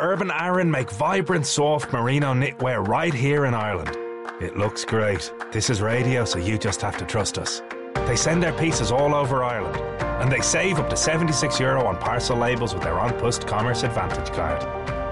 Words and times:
Urban 0.00 0.30
Aaron 0.30 0.70
make 0.70 0.92
vibrant, 0.92 1.44
soft 1.44 1.92
merino 1.92 2.32
knitwear 2.32 2.86
right 2.86 3.12
here 3.12 3.46
in 3.46 3.54
Ireland. 3.54 3.96
It 4.40 4.56
looks 4.56 4.84
great. 4.84 5.32
This 5.50 5.70
is 5.70 5.82
radio, 5.82 6.24
so 6.24 6.38
you 6.38 6.56
just 6.56 6.80
have 6.82 6.96
to 6.98 7.04
trust 7.04 7.36
us. 7.36 7.62
They 8.06 8.14
send 8.14 8.40
their 8.40 8.52
pieces 8.52 8.92
all 8.92 9.12
over 9.12 9.42
Ireland, 9.42 9.76
and 10.22 10.30
they 10.30 10.40
save 10.40 10.78
up 10.78 10.88
to 10.90 10.96
76 10.96 11.58
euro 11.58 11.84
on 11.84 11.96
parcel 11.96 12.36
labels 12.36 12.74
with 12.74 12.84
their 12.84 12.96
An 12.96 13.12
Post 13.18 13.48
Commerce 13.48 13.82
Advantage 13.82 14.32
card. 14.32 14.62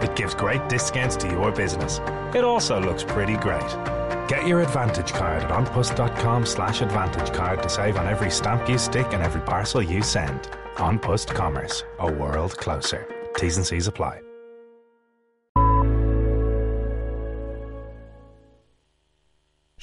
It 0.05 0.15
gives 0.15 0.37
great 0.37 0.69
discounts 0.69 1.17
to 1.17 1.29
your 1.31 1.51
business. 1.51 2.01
It 2.33 2.45
also 2.45 2.81
looks 2.81 3.03
pretty 3.03 3.37
great. 3.39 3.69
Get 4.29 4.47
your 4.47 4.61
Advantage 4.61 5.13
card 5.13 5.43
at 5.43 5.51
onpost.com 5.51 6.47
slash 6.47 6.81
advantage 6.81 7.33
card 7.33 7.61
to 7.65 7.69
save 7.69 7.97
on 7.97 8.07
every 8.07 8.31
stamp 8.31 8.69
you 8.69 8.79
stick 8.79 9.09
and 9.11 9.23
every 9.25 9.41
parcel 9.41 9.83
you 9.83 10.03
send. 10.03 10.49
On 10.77 10.97
Post 10.97 11.31
Commerce, 11.31 11.83
a 11.99 12.13
world 12.13 12.57
closer. 12.57 13.09
T's 13.37 13.57
and 13.57 13.67
C's 13.67 13.89
apply. 13.89 14.26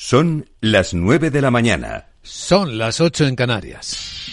Son 0.06 0.50
las 0.60 0.94
9 0.94 1.32
de 1.32 1.42
la 1.42 1.50
mañana. 1.50 2.08
Son 2.24 2.78
las 2.78 3.00
8 3.00 3.26
en 3.26 3.38
Canarias. 3.38 4.28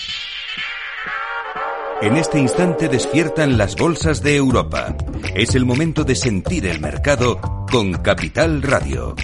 En 2.03 2.17
este 2.17 2.41
instante 2.41 2.89
despiertan 2.89 3.57
las 3.57 3.77
bolsas 3.77 4.21
de 4.21 4.35
Europa. 4.35 4.97
Es 5.33 5.55
el 5.55 5.65
momento 5.65 6.03
de 6.03 6.17
sentir 6.17 6.67
el 6.67 6.81
mercado 6.81 7.41
con 7.71 7.93
Capital 7.93 8.63
Radio. 8.63 9.15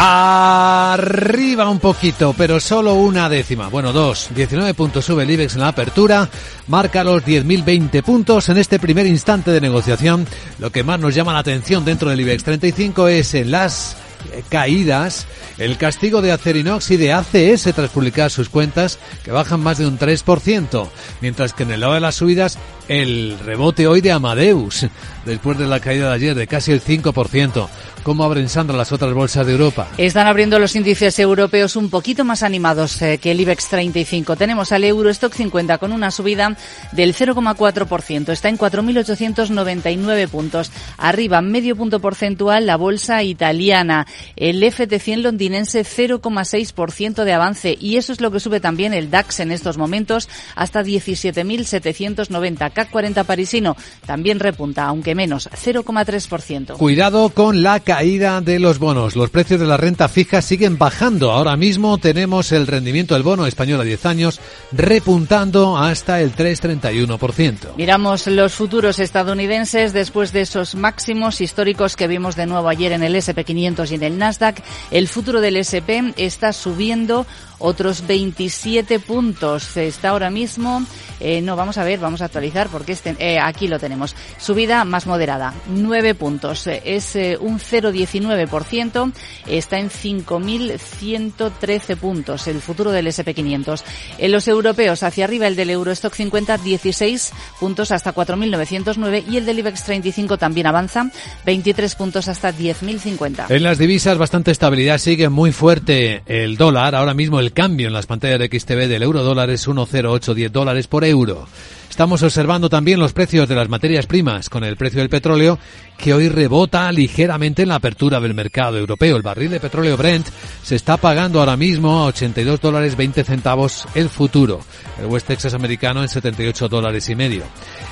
Arriba 0.00 1.68
un 1.68 1.80
poquito, 1.80 2.32
pero 2.38 2.60
solo 2.60 2.94
una 2.94 3.28
décima. 3.28 3.66
Bueno, 3.66 3.92
dos. 3.92 4.28
19 4.32 4.72
puntos 4.74 5.04
sube 5.04 5.24
el 5.24 5.30
IBEX 5.32 5.56
en 5.56 5.62
la 5.62 5.68
apertura. 5.68 6.30
Marca 6.68 7.02
los 7.02 7.24
10.020 7.24 8.04
puntos 8.04 8.48
en 8.48 8.58
este 8.58 8.78
primer 8.78 9.06
instante 9.06 9.50
de 9.50 9.60
negociación. 9.60 10.24
Lo 10.60 10.70
que 10.70 10.84
más 10.84 11.00
nos 11.00 11.16
llama 11.16 11.32
la 11.32 11.40
atención 11.40 11.84
dentro 11.84 12.10
del 12.10 12.20
IBEX 12.20 12.44
35 12.44 13.08
es 13.08 13.34
en 13.34 13.50
las 13.50 13.96
eh, 14.32 14.44
caídas, 14.48 15.26
el 15.58 15.76
castigo 15.76 16.22
de 16.22 16.30
Acerinox 16.30 16.92
y 16.92 16.96
de 16.96 17.12
ACS 17.12 17.74
tras 17.74 17.90
publicar 17.90 18.30
sus 18.30 18.48
cuentas 18.48 19.00
que 19.24 19.32
bajan 19.32 19.60
más 19.60 19.78
de 19.78 19.86
un 19.86 19.98
3%, 19.98 20.88
mientras 21.20 21.52
que 21.52 21.64
en 21.64 21.72
el 21.72 21.80
lado 21.80 21.94
de 21.94 22.00
las 22.00 22.14
subidas 22.14 22.56
el 22.88 23.38
rebote 23.44 23.86
hoy 23.86 24.00
de 24.00 24.12
Amadeus, 24.12 24.86
después 25.28 25.58
de 25.58 25.66
la 25.66 25.78
caída 25.78 26.08
de 26.08 26.14
ayer 26.14 26.34
de 26.34 26.46
casi 26.46 26.72
el 26.72 26.82
5%. 26.82 27.68
¿Cómo 28.02 28.24
abren, 28.24 28.48
Sandra, 28.48 28.76
las 28.76 28.90
otras 28.90 29.12
bolsas 29.12 29.46
de 29.46 29.52
Europa? 29.52 29.88
Están 29.98 30.26
abriendo 30.26 30.58
los 30.58 30.74
índices 30.74 31.18
europeos 31.18 31.76
un 31.76 31.90
poquito 31.90 32.24
más 32.24 32.42
animados 32.42 33.02
eh, 33.02 33.18
que 33.18 33.32
el 33.32 33.40
IBEX 33.40 33.68
35. 33.68 34.34
Tenemos 34.36 34.72
al 34.72 34.84
Eurostock 34.84 35.34
50 35.34 35.76
con 35.76 35.92
una 35.92 36.10
subida 36.10 36.56
del 36.92 37.14
0,4%. 37.14 38.30
Está 38.30 38.48
en 38.48 38.56
4.899 38.56 40.28
puntos. 40.28 40.72
Arriba, 40.96 41.42
medio 41.42 41.76
punto 41.76 42.00
porcentual, 42.00 42.64
la 42.66 42.76
bolsa 42.76 43.22
italiana. 43.22 44.06
El 44.36 44.62
FT100 44.62 45.16
londinense 45.18 45.84
0,6% 45.84 47.24
de 47.24 47.32
avance. 47.34 47.76
Y 47.78 47.96
eso 47.96 48.12
es 48.12 48.22
lo 48.22 48.30
que 48.30 48.40
sube 48.40 48.60
también 48.60 48.94
el 48.94 49.10
DAX 49.10 49.40
en 49.40 49.52
estos 49.52 49.76
momentos 49.76 50.30
hasta 50.54 50.82
17.790. 50.82 52.72
CAC 52.72 52.90
40 52.90 53.24
parisino 53.24 53.76
también 54.06 54.40
repunta, 54.40 54.86
aunque 54.86 55.14
menos, 55.18 55.50
0,3%. 55.50 56.76
Cuidado 56.76 57.30
con 57.30 57.64
la 57.64 57.80
caída 57.80 58.40
de 58.40 58.60
los 58.60 58.78
bonos. 58.78 59.16
Los 59.16 59.30
precios 59.30 59.58
de 59.58 59.66
la 59.66 59.76
renta 59.76 60.08
fija 60.08 60.40
siguen 60.42 60.78
bajando. 60.78 61.32
Ahora 61.32 61.56
mismo 61.56 61.98
tenemos 61.98 62.52
el 62.52 62.68
rendimiento 62.68 63.14
del 63.14 63.24
bono 63.24 63.44
español 63.44 63.80
a 63.80 63.84
10 63.84 64.06
años 64.06 64.40
repuntando 64.70 65.76
hasta 65.76 66.20
el 66.20 66.36
3,31%. 66.36 67.74
Miramos 67.76 68.28
los 68.28 68.54
futuros 68.54 69.00
estadounidenses 69.00 69.92
después 69.92 70.32
de 70.32 70.42
esos 70.42 70.76
máximos 70.76 71.40
históricos 71.40 71.96
que 71.96 72.06
vimos 72.06 72.36
de 72.36 72.46
nuevo 72.46 72.68
ayer 72.68 72.92
en 72.92 73.02
el 73.02 73.16
SP500 73.16 73.90
y 73.90 73.94
en 73.96 74.02
el 74.04 74.18
Nasdaq. 74.18 74.62
El 74.92 75.08
futuro 75.08 75.40
del 75.40 75.56
SP 75.58 76.14
está 76.16 76.52
subiendo 76.52 77.26
otros 77.58 78.06
27 78.06 79.00
puntos. 79.00 79.76
Está 79.76 80.10
ahora 80.10 80.30
mismo, 80.30 80.86
eh, 81.20 81.40
no, 81.40 81.56
vamos 81.56 81.78
a 81.78 81.84
ver, 81.84 81.98
vamos 81.98 82.20
a 82.22 82.26
actualizar 82.26 82.68
porque 82.68 82.92
este, 82.92 83.16
eh, 83.18 83.40
aquí 83.40 83.66
lo 83.68 83.78
tenemos. 83.78 84.14
Subida 84.38 84.84
más 84.84 85.06
moderada, 85.06 85.54
9 85.68 86.14
puntos. 86.14 86.66
Eh, 86.66 86.82
es 86.84 87.16
eh, 87.16 87.38
un 87.40 87.58
0,19%, 87.58 89.12
está 89.46 89.78
en 89.78 89.88
5.113 89.90 91.96
puntos 91.96 92.46
el 92.46 92.60
futuro 92.60 92.92
del 92.92 93.06
SP500. 93.06 93.82
En 94.18 94.32
los 94.32 94.46
europeos, 94.48 95.02
hacia 95.02 95.24
arriba 95.24 95.46
el 95.46 95.56
del 95.56 95.70
Eurostock 95.70 96.12
50, 96.14 96.58
16 96.58 97.32
puntos 97.58 97.90
hasta 97.90 98.14
4.909 98.14 99.24
y 99.28 99.38
el 99.38 99.46
del 99.46 99.60
IBEX 99.60 99.84
35 99.84 100.36
también 100.38 100.66
avanza, 100.66 101.10
23 101.44 101.94
puntos 101.94 102.26
hasta 102.28 102.52
10.050. 102.52 103.50
En 103.50 103.62
las 103.62 103.78
divisas, 103.78 104.18
bastante 104.18 104.50
estabilidad, 104.50 104.98
sigue 104.98 105.28
muy 105.28 105.52
fuerte 105.52 106.22
el 106.26 106.56
dólar. 106.56 106.94
Ahora 106.94 107.14
mismo 107.14 107.40
el 107.40 107.47
cambio 107.52 107.88
en 107.88 107.92
las 107.92 108.06
pantallas 108.06 108.38
de 108.38 108.46
XTV 108.46 108.88
del 108.88 109.02
euro 109.02 109.22
dólar 109.22 109.50
es 109.50 109.68
1,0810 109.68 110.50
dólares 110.50 110.86
por 110.86 111.04
euro. 111.04 111.46
Estamos 111.90 112.22
observando 112.22 112.68
también 112.68 113.00
los 113.00 113.12
precios 113.12 113.48
de 113.48 113.56
las 113.56 113.68
materias 113.68 114.06
primas 114.06 114.48
con 114.48 114.62
el 114.62 114.76
precio 114.76 115.00
del 115.00 115.08
petróleo 115.08 115.58
que 115.96 116.14
hoy 116.14 116.28
rebota 116.28 116.92
ligeramente 116.92 117.62
en 117.62 117.70
la 117.70 117.74
apertura 117.74 118.20
del 118.20 118.34
mercado 118.34 118.78
europeo. 118.78 119.16
El 119.16 119.22
barril 119.22 119.50
de 119.50 119.58
petróleo 119.58 119.96
Brent 119.96 120.28
se 120.62 120.76
está 120.76 120.96
pagando 120.96 121.40
ahora 121.40 121.56
mismo 121.56 121.98
a 121.98 122.06
82 122.06 122.60
dólares 122.60 122.96
20 122.96 123.24
centavos 123.24 123.84
el 123.96 124.08
futuro. 124.08 124.60
El 125.00 125.06
West 125.06 125.26
Texas 125.26 125.54
americano 125.54 126.02
en 126.02 126.08
78 126.08 126.68
dólares 126.68 127.08
y 127.08 127.16
medio. 127.16 127.42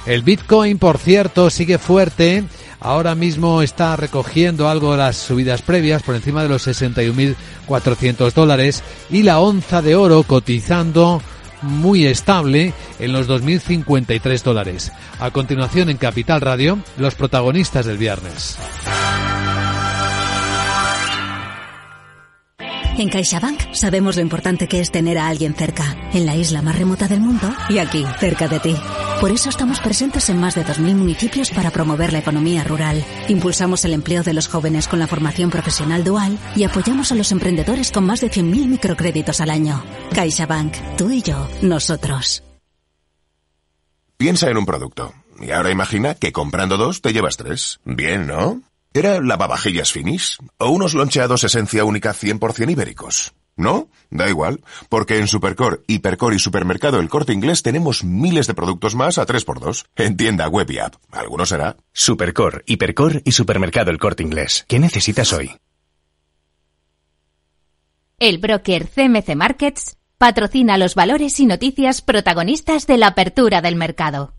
El 0.07 0.23
Bitcoin, 0.23 0.79
por 0.79 0.99
cierto, 0.99 1.51
sigue 1.51 1.79
fuerte. 1.79 2.45
Ahora 2.81 3.15
mismo 3.15 3.63
está 3.63 3.97
recogiendo 3.97 4.69
algo 4.69 4.93
de 4.93 4.99
las 4.99 5.17
subidas 5.17 5.63
previas 5.63 6.03
por 6.03 6.15
encima 6.15 6.43
de 6.43 6.49
los 6.49 6.67
61.400 6.67 8.33
dólares 8.33 8.83
y 9.11 9.23
la 9.23 9.41
onza 9.41 9.83
de 9.83 9.97
oro 9.97 10.23
cotizando 10.23 11.23
muy 11.63 12.07
estable 12.07 12.73
en 12.99 13.13
los 13.13 13.29
2.053 13.29 14.43
dólares. 14.43 14.93
A 15.19 15.31
continuación 15.31 15.89
en 15.89 15.97
Capital 15.97 16.41
Radio, 16.41 16.79
los 16.99 17.15
protagonistas 17.15 17.87
del 17.87 17.99
viernes. 17.99 18.59
En 22.99 23.11
CaixaBank 23.11 23.75
sabemos 23.75 24.17
lo 24.17 24.23
importante 24.23 24.69
que 24.69 24.81
es 24.81 24.91
tener 24.91 25.19
a 25.19 25.29
alguien 25.29 25.55
cerca, 25.55 25.95
en 26.15 26.25
la 26.25 26.35
isla 26.35 26.63
más 26.63 26.79
remota 26.79 27.07
del 27.09 27.21
mundo 27.21 27.53
y 27.69 27.77
aquí, 27.79 28.07
cerca 28.19 28.49
de 28.49 28.59
ti. 28.59 28.75
Por 29.21 29.31
eso 29.31 29.51
estamos 29.51 29.81
presentes 29.81 30.31
en 30.31 30.41
más 30.41 30.55
de 30.55 30.65
2.000 30.65 30.95
municipios 30.95 31.51
para 31.51 31.71
promover 31.71 32.15
la 32.15 32.21
economía 32.21 32.65
rural. 32.65 33.05
Impulsamos 33.29 33.85
el 33.85 33.93
empleo 33.93 34.23
de 34.23 34.33
los 34.33 34.49
jóvenes 34.49 34.89
con 34.89 34.99
la 34.99 35.07
formación 35.07 35.51
profesional 35.51 36.05
dual 36.05 36.39
y 36.55 36.65
apoyamos 36.65 37.13
a 37.13 37.17
los 37.17 37.33
emprendedores 37.33 37.93
con 37.93 38.07
más 38.07 38.23
de 38.23 38.31
100.000 38.31 38.67
microcréditos 38.67 39.43
al 39.43 39.51
año. 39.51 39.85
CaixaBank, 40.15 40.75
tú 40.97 41.11
y 41.11 41.21
yo, 41.21 41.49
nosotros. 41.61 42.43
Piensa 44.17 44.49
en 44.49 44.57
un 44.57 44.65
producto. 44.65 45.13
Y 45.39 45.51
ahora 45.51 45.71
imagina 45.71 46.15
que 46.15 46.33
comprando 46.33 46.79
dos 46.79 47.03
te 47.03 47.13
llevas 47.13 47.37
tres. 47.37 47.79
Bien, 47.85 48.27
¿no? 48.27 48.63
¿Era 48.97 49.21
lavavajillas 49.21 49.93
finis? 49.93 50.39
¿O 50.57 50.71
unos 50.71 50.95
loncheados 50.95 51.45
esencia 51.45 51.85
única 51.85 52.15
100% 52.15 52.71
ibéricos? 52.71 53.35
¿No? 53.55 53.91
Da 54.09 54.27
igual, 54.31 54.63
porque 54.89 55.19
en 55.19 55.29
Supercore, 55.29 55.83
Hipercore 55.87 56.37
y 56.37 56.39
Supermercado 56.39 56.99
El 56.99 57.11
Corte 57.11 57.35
Inglés 57.35 57.63
tenemos 57.63 58.05
miles 58.05 58.47
de 58.47 58.55
productos 58.55 58.95
más 58.95 59.19
a 59.19 59.27
3x2. 59.27 59.85
En 59.97 60.17
tienda 60.17 60.49
web 60.49 60.71
y 60.71 60.79
app. 60.79 60.95
¿Alguno 61.13 61.45
será? 61.45 61.77
Supercore, 61.93 62.63
Hipercore 62.65 63.21
y 63.23 63.33
Supermercado 63.33 63.91
El 63.91 63.99
Corte 63.99 64.23
Inglés. 64.23 64.65
¿Qué 64.67 64.79
necesitas 64.79 65.31
hoy? 65.35 65.51
El 68.19 68.39
broker 68.39 68.89
CMC 68.89 69.37
Markets 69.37 69.99
patrocina 70.17 70.79
los 70.79 70.95
valores 70.95 71.39
y 71.41 71.45
noticias 71.45 72.01
protagonistas 72.01 72.87
de 72.87 72.97
la 72.97 73.09
apertura 73.09 73.61
del 73.61 73.77
mercado. 73.77 74.33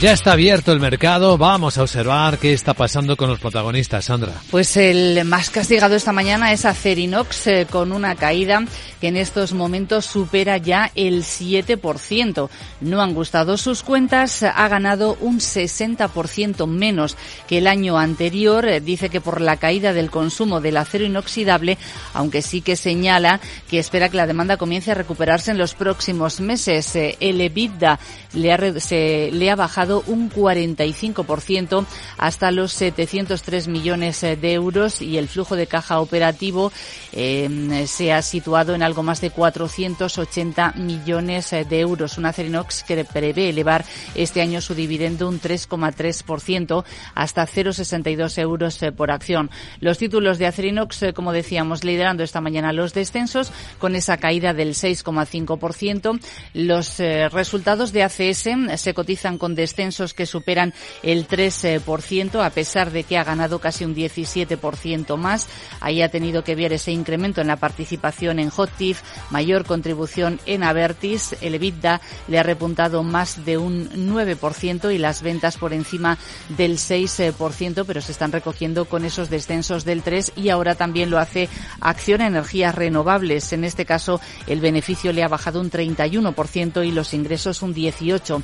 Ya 0.00 0.12
está 0.12 0.32
abierto 0.32 0.72
el 0.72 0.80
mercado. 0.80 1.38
Vamos 1.38 1.78
a 1.78 1.82
observar 1.82 2.36
qué 2.36 2.52
está 2.52 2.74
pasando 2.74 3.16
con 3.16 3.30
los 3.30 3.40
protagonistas, 3.40 4.04
Sandra. 4.04 4.34
Pues 4.50 4.76
el 4.76 5.24
más 5.24 5.48
castigado 5.48 5.94
esta 5.94 6.12
mañana 6.12 6.52
es 6.52 6.66
Acerinox 6.66 7.46
eh, 7.46 7.66
con 7.68 7.92
una 7.92 8.14
caída 8.14 8.62
que 9.00 9.08
en 9.08 9.16
estos 9.16 9.54
momentos 9.54 10.04
supera 10.04 10.58
ya 10.58 10.90
el 10.94 11.22
7%. 11.22 12.50
No 12.82 13.00
han 13.00 13.14
gustado 13.14 13.56
sus 13.56 13.82
cuentas, 13.82 14.42
ha 14.42 14.68
ganado 14.68 15.16
un 15.20 15.38
60% 15.38 16.66
menos 16.66 17.16
que 17.46 17.58
el 17.58 17.68
año 17.68 17.96
anterior. 17.96 18.68
Eh, 18.68 18.80
dice 18.80 19.08
que 19.08 19.22
por 19.22 19.40
la 19.40 19.56
caída 19.56 19.94
del 19.94 20.10
consumo 20.10 20.60
del 20.60 20.76
acero 20.76 21.06
inoxidable, 21.06 21.78
aunque 22.12 22.42
sí 22.42 22.60
que 22.60 22.76
señala 22.76 23.40
que 23.70 23.78
espera 23.78 24.10
que 24.10 24.18
la 24.18 24.26
demanda 24.26 24.58
comience 24.58 24.90
a 24.90 24.94
recuperarse 24.94 25.52
en 25.52 25.58
los 25.58 25.72
próximos 25.72 26.38
meses. 26.40 26.94
Eh, 26.96 27.16
el 27.20 27.40
EBITDA 27.40 27.98
le 28.34 28.52
ha, 28.52 28.80
se, 28.80 29.30
le 29.38 29.50
ha 29.50 29.56
bajado 29.56 30.02
un 30.06 30.30
45% 30.30 31.86
hasta 32.16 32.50
los 32.50 32.72
703 32.72 33.68
millones 33.68 34.22
eh, 34.22 34.36
de 34.36 34.52
euros 34.52 35.00
y 35.00 35.18
el 35.18 35.28
flujo 35.28 35.56
de 35.56 35.66
caja 35.66 36.00
operativo 36.00 36.72
eh, 37.12 37.84
se 37.86 38.12
ha 38.12 38.22
situado 38.22 38.74
en 38.74 38.82
algo 38.82 39.02
más 39.02 39.20
de 39.20 39.30
480 39.30 40.72
millones 40.76 41.52
eh, 41.52 41.64
de 41.64 41.80
euros. 41.80 42.18
Una 42.18 42.32
Cerinox 42.32 42.82
que 42.82 43.04
prevé 43.04 43.50
elevar 43.50 43.84
este 44.14 44.42
año 44.42 44.60
su 44.60 44.74
dividendo 44.74 45.28
un 45.28 45.40
3,3% 45.40 46.84
hasta 47.14 47.46
0,62 47.46 48.38
euros 48.38 48.78
por 48.96 49.10
acción. 49.10 49.50
Los 49.80 49.98
títulos 49.98 50.38
de 50.38 50.46
Acerinox, 50.46 51.04
como 51.14 51.32
decíamos, 51.32 51.84
liderando 51.84 52.22
esta 52.22 52.40
mañana 52.40 52.72
los 52.72 52.92
descensos 52.94 53.52
con 53.78 53.94
esa 53.94 54.16
caída 54.16 54.52
del 54.52 54.74
6,5%. 54.74 56.20
Los 56.54 56.98
resultados 57.32 57.92
de 57.92 58.02
ACS 58.02 58.48
se 58.76 58.94
cotizan 58.94 59.27
con 59.36 59.54
descensos 59.54 60.14
que 60.14 60.24
superan 60.24 60.72
el 61.02 61.28
3%, 61.28 62.42
a 62.42 62.50
pesar 62.50 62.90
de 62.90 63.04
que 63.04 63.18
ha 63.18 63.24
ganado 63.24 63.58
casi 63.58 63.84
un 63.84 63.94
17% 63.94 65.16
más. 65.16 65.48
Ahí 65.80 66.00
ha 66.00 66.08
tenido 66.08 66.44
que 66.44 66.54
ver 66.54 66.72
ese 66.72 66.92
incremento 66.92 67.40
en 67.40 67.48
la 67.48 67.56
participación 67.56 68.38
en 68.38 68.50
Hotif, 68.56 69.02
mayor 69.30 69.66
contribución 69.66 70.40
en 70.46 70.62
Avertis. 70.62 71.36
El 71.40 71.54
EBITDA 71.56 72.00
le 72.28 72.38
ha 72.38 72.42
repuntado 72.42 73.02
más 73.02 73.44
de 73.44 73.58
un 73.58 73.90
9% 73.90 74.94
y 74.94 74.98
las 74.98 75.22
ventas 75.22 75.56
por 75.56 75.72
encima 75.72 76.16
del 76.56 76.78
6%, 76.78 77.84
pero 77.86 78.00
se 78.00 78.12
están 78.12 78.32
recogiendo 78.32 78.84
con 78.84 79.04
esos 79.04 79.30
descensos 79.30 79.84
del 79.84 80.02
3 80.02 80.32
y 80.36 80.48
ahora 80.50 80.76
también 80.76 81.10
lo 81.10 81.18
hace 81.18 81.48
Acción 81.80 82.20
Energías 82.20 82.74
Renovables. 82.74 83.52
En 83.52 83.64
este 83.64 83.84
caso, 83.84 84.20
el 84.46 84.60
beneficio 84.60 85.12
le 85.12 85.22
ha 85.22 85.28
bajado 85.28 85.60
un 85.60 85.70
31% 85.70 86.86
y 86.86 86.92
los 86.92 87.14
ingresos 87.14 87.62
un 87.62 87.74
18%. 87.74 88.42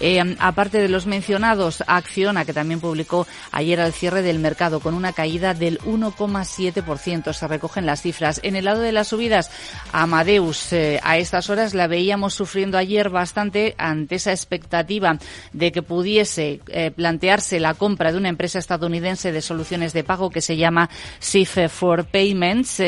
Eh, 0.00 0.36
aparte 0.38 0.78
de 0.78 0.88
los 0.88 1.06
mencionados, 1.06 1.82
Acciona, 1.86 2.44
que 2.44 2.52
también 2.52 2.80
publicó 2.80 3.26
ayer 3.52 3.80
al 3.80 3.92
cierre 3.92 4.22
del 4.22 4.38
mercado 4.38 4.80
con 4.80 4.94
una 4.94 5.12
caída 5.12 5.54
del 5.54 5.78
1,7%. 5.80 7.32
Se 7.32 7.48
recogen 7.48 7.86
las 7.86 8.02
cifras. 8.02 8.40
En 8.42 8.56
el 8.56 8.64
lado 8.64 8.80
de 8.80 8.92
las 8.92 9.08
subidas, 9.08 9.50
Amadeus, 9.92 10.72
eh, 10.72 11.00
a 11.02 11.18
estas 11.18 11.50
horas 11.50 11.74
la 11.74 11.86
veíamos 11.86 12.34
sufriendo 12.34 12.78
ayer 12.78 13.10
bastante 13.10 13.74
ante 13.78 14.16
esa 14.16 14.32
expectativa 14.32 15.18
de 15.52 15.72
que 15.72 15.82
pudiese 15.82 16.60
eh, 16.68 16.90
plantearse 16.90 17.60
la 17.60 17.74
compra 17.74 18.12
de 18.12 18.18
una 18.18 18.28
empresa 18.28 18.58
estadounidense 18.58 19.32
de 19.32 19.42
soluciones 19.42 19.92
de 19.92 20.04
pago 20.04 20.30
que 20.30 20.40
se 20.40 20.56
llama 20.56 20.90
SIF 21.18 21.58
for 21.68 22.04
Payments. 22.06 22.82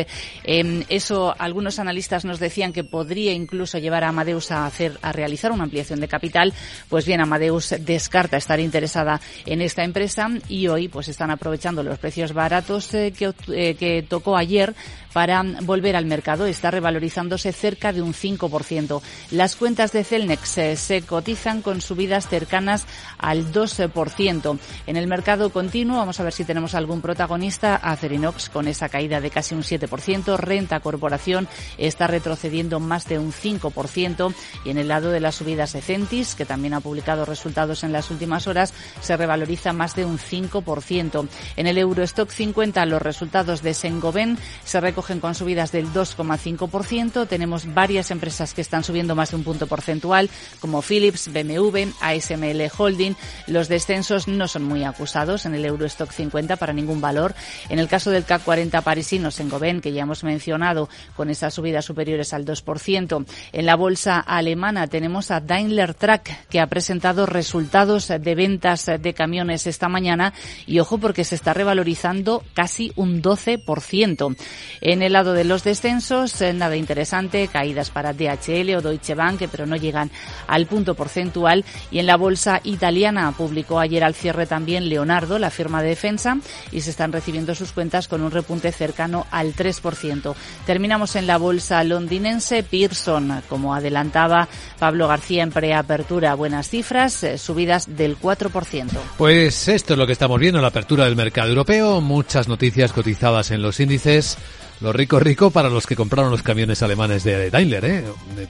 Em, 0.45 0.85
eso 0.89 1.35
algunos 1.39 1.79
analistas 1.79 2.25
nos 2.25 2.39
decían 2.39 2.73
que 2.73 2.85
podría 2.85 3.33
incluso 3.33 3.79
llevar 3.79 4.05
a 4.05 4.09
Amadeus 4.09 4.51
a 4.51 4.67
hacer, 4.67 4.99
a 5.03 5.13
realizar 5.13 5.53
una 5.53 5.65
ampliación 5.65 6.01
de 6.01 6.09
capital. 6.09 6.53
Pues 6.89 6.96
bien, 7.05 7.21
Amadeus 7.21 7.75
descarta 7.81 8.37
estar 8.37 8.61
interesada 8.61 9.21
en 9.45 9.61
esta 9.61 9.85
empresa 9.85 10.29
y 10.49 10.69
hoy 10.69 10.89
pues 10.89 11.09
están 11.09 11.31
aprovechando 11.31 11.83
los 11.83 11.99
precios 11.99 12.33
baratos 12.33 12.95
eh, 12.95 13.13
que, 13.17 13.35
eh, 13.49 13.75
que 13.75 14.05
tocó 14.09 14.37
ayer 14.37 14.75
para 15.17 15.43
volver 15.63 15.97
al 15.97 16.05
mercado. 16.05 16.45
Está 16.45 16.71
revalorizándose 16.71 17.51
cerca 17.51 17.91
de 17.91 18.03
un 18.03 18.13
5%. 18.13 19.01
Las 19.31 19.57
cuentas 19.57 19.91
de 19.93 20.05
Celnex 20.05 20.59
eh, 20.59 20.77
se 20.77 21.01
cotizan 21.01 21.63
con 21.63 21.81
subidas 21.81 22.29
cercanas 22.29 22.87
al 23.17 23.51
12%. 23.51 24.59
En 24.87 24.97
el 24.99 25.07
mercado 25.07 25.49
continuo, 25.49 25.97
vamos 25.97 26.21
a 26.21 26.23
ver 26.23 26.35
si 26.35 26.45
tenemos 26.45 26.75
algún 26.75 27.01
protagonista. 27.01 27.77
Acerinox 27.77 28.51
con 28.51 28.69
esa 28.69 28.91
caída 28.91 29.23
de 29.23 29.31
casi 29.31 29.55
un 29.55 29.63
7%. 29.63 30.37
Renta 30.37 30.81
Corporación 30.81 31.49
está 31.79 32.07
retrocediendo 32.07 32.79
más 32.79 33.07
de 33.07 33.19
un 33.19 33.33
5%. 33.33 34.35
Y 34.67 34.69
en 34.71 34.77
el 34.77 34.89
lado 34.89 35.11
de 35.11 35.21
las 35.21 35.37
subidas 35.37 35.73
de 35.73 35.81
Centis, 35.81 36.35
que 36.35 36.45
también 36.45 36.75
ha 36.75 36.81
publicado 36.87 37.25
resultados 37.25 37.83
en 37.83 37.91
las 37.91 38.13
últimas 38.13 38.47
horas, 38.47 38.73
se 39.01 39.17
revaloriza 39.17 39.73
más 39.73 39.97
de 39.97 40.05
un 40.05 40.19
5%. 40.19 41.29
En 41.57 41.67
el 41.67 41.79
Eurostock 41.79 42.31
50, 42.31 42.87
los 42.87 43.03
resultados 43.03 43.61
de 43.61 43.75
Sengoben 43.75 44.39
se 44.65 44.81
recogen 44.81 45.19
con 45.19 45.35
subidas 45.35 45.73
del 45.73 45.89
2,5%. 45.89 47.27
Tenemos 47.27 47.75
varias 47.75 48.13
empresas 48.13 48.55
que 48.55 48.61
están 48.61 48.85
subiendo 48.85 49.17
más 49.17 49.31
de 49.31 49.37
un 49.37 49.43
punto 49.43 49.67
porcentual, 49.67 50.31
como 50.61 50.81
Philips, 50.81 51.33
BMW, 51.33 51.91
ASML 52.01 52.71
Holding. 52.79 53.17
Los 53.49 53.67
descensos 53.67 54.29
no 54.29 54.47
son 54.47 54.63
muy 54.63 54.85
acusados 54.85 55.45
en 55.45 55.57
el 55.57 55.65
Eurostock 55.65 56.13
50 56.13 56.55
para 56.55 56.73
ningún 56.73 57.01
valor. 57.01 57.35
En 57.69 57.81
el 57.81 57.89
caso 57.89 58.13
del 58.13 58.25
CAC 58.25 58.45
40 58.45 58.81
parisino, 58.83 59.33
Sengoben, 59.33 59.81
que 59.81 59.93
ya 59.93 60.03
hemos 60.03 60.23
mencionado, 60.23 60.89
con 61.17 61.31
esas 61.31 61.53
subidas 61.55 61.85
superiores 61.85 62.33
al 62.33 62.45
2%. 62.45 63.27
En 63.53 63.67
la 63.67 63.75
bolsa 63.75 64.21
alemana 64.21 64.87
tenemos 64.87 65.33
a 65.33 65.41
Daimler 65.41 65.95
Truck, 65.95 66.29
que 66.49 66.61
ha 66.61 66.67
presentado 66.77 67.25
resultados 67.25 68.09
de 68.09 68.35
ventas 68.35 68.85
de 68.85 69.15
camiones 69.15 69.67
esta 69.67 69.89
mañana 69.89 70.35
y 70.67 70.79
ojo 70.79 70.99
porque 70.99 71.25
se 71.25 71.35
está 71.35 71.55
revalorizando 71.55 72.45
casi 72.53 72.93
un 72.97 73.23
12%. 73.23 74.37
En 74.83 75.01
el 75.01 75.15
lado 75.15 75.33
de 75.33 75.45
los 75.45 75.65
descensos, 75.65 76.39
eh, 76.43 76.53
nada 76.53 76.77
interesante, 76.77 77.49
caídas 77.49 77.89
para 77.89 78.13
DHL 78.13 78.75
o 78.75 78.83
Deutsche 78.83 79.15
Bank, 79.15 79.45
pero 79.51 79.65
no 79.65 79.77
llegan 79.77 80.11
al 80.49 80.67
punto 80.67 80.95
porcentual. 80.95 81.65
Y 81.91 81.99
en 81.99 82.05
la 82.05 82.19
bolsa 82.19 82.61
italiana 82.63 83.33
publicó 83.33 83.81
ayer 83.81 84.05
al 84.05 84.15
cierre 84.15 84.45
también 84.45 84.91
Leonardo, 84.91 85.39
la 85.39 85.49
firma 85.49 85.81
de 85.81 85.89
defensa, 85.89 86.37
y 86.73 86.83
se 86.83 86.91
están 86.91 87.11
recibiendo 87.11 87.55
sus 87.55 87.73
cuentas 87.73 88.07
con 88.07 88.21
un 88.21 88.33
repunte 88.33 88.71
cercano 88.71 89.27
al 89.31 89.55
3%. 89.55 90.35
Terminamos 90.67 91.17
en 91.17 91.27
la 91.27 91.39
bolsa 91.39 91.83
londinense, 91.85 92.63
Pearson, 92.65 93.43
como 93.49 93.75
adelantaba 93.75 94.47
Pablo 94.79 95.09
García 95.09 95.43
en 95.43 95.53
preapertura, 95.53 96.35
buenas 96.35 96.66
cifras, 96.69 97.23
eh, 97.23 97.39
subidas 97.39 97.97
del 97.97 98.17
4%. 98.19 98.91
Pues 99.19 99.69
esto 99.69 99.95
es 99.95 99.99
lo 99.99 100.07
que 100.07 100.13
estamos 100.13 100.41
viendo 100.41 100.59
en 100.59 100.63
la 100.63 100.69
apertura 100.69 101.05
del 101.05 101.17
mercado 101.17 101.49
europeo, 101.49 102.01
muchas 102.01 102.49
noticias 102.49 102.93
cotizadas 102.93 103.51
en 103.51 103.63
los 103.63 103.81
índices. 103.81 104.39
Lo 104.81 104.93
rico, 104.93 105.19
rico 105.19 105.51
para 105.51 105.71
los 105.71 105.87
que 105.87 105.97
compraron 105.97 106.31
los 106.31 106.43
camiones 106.43 106.83
alemanes 106.83 107.25
de 107.25 107.51
Daimler, 107.51 107.85
¿eh? 107.87 108.05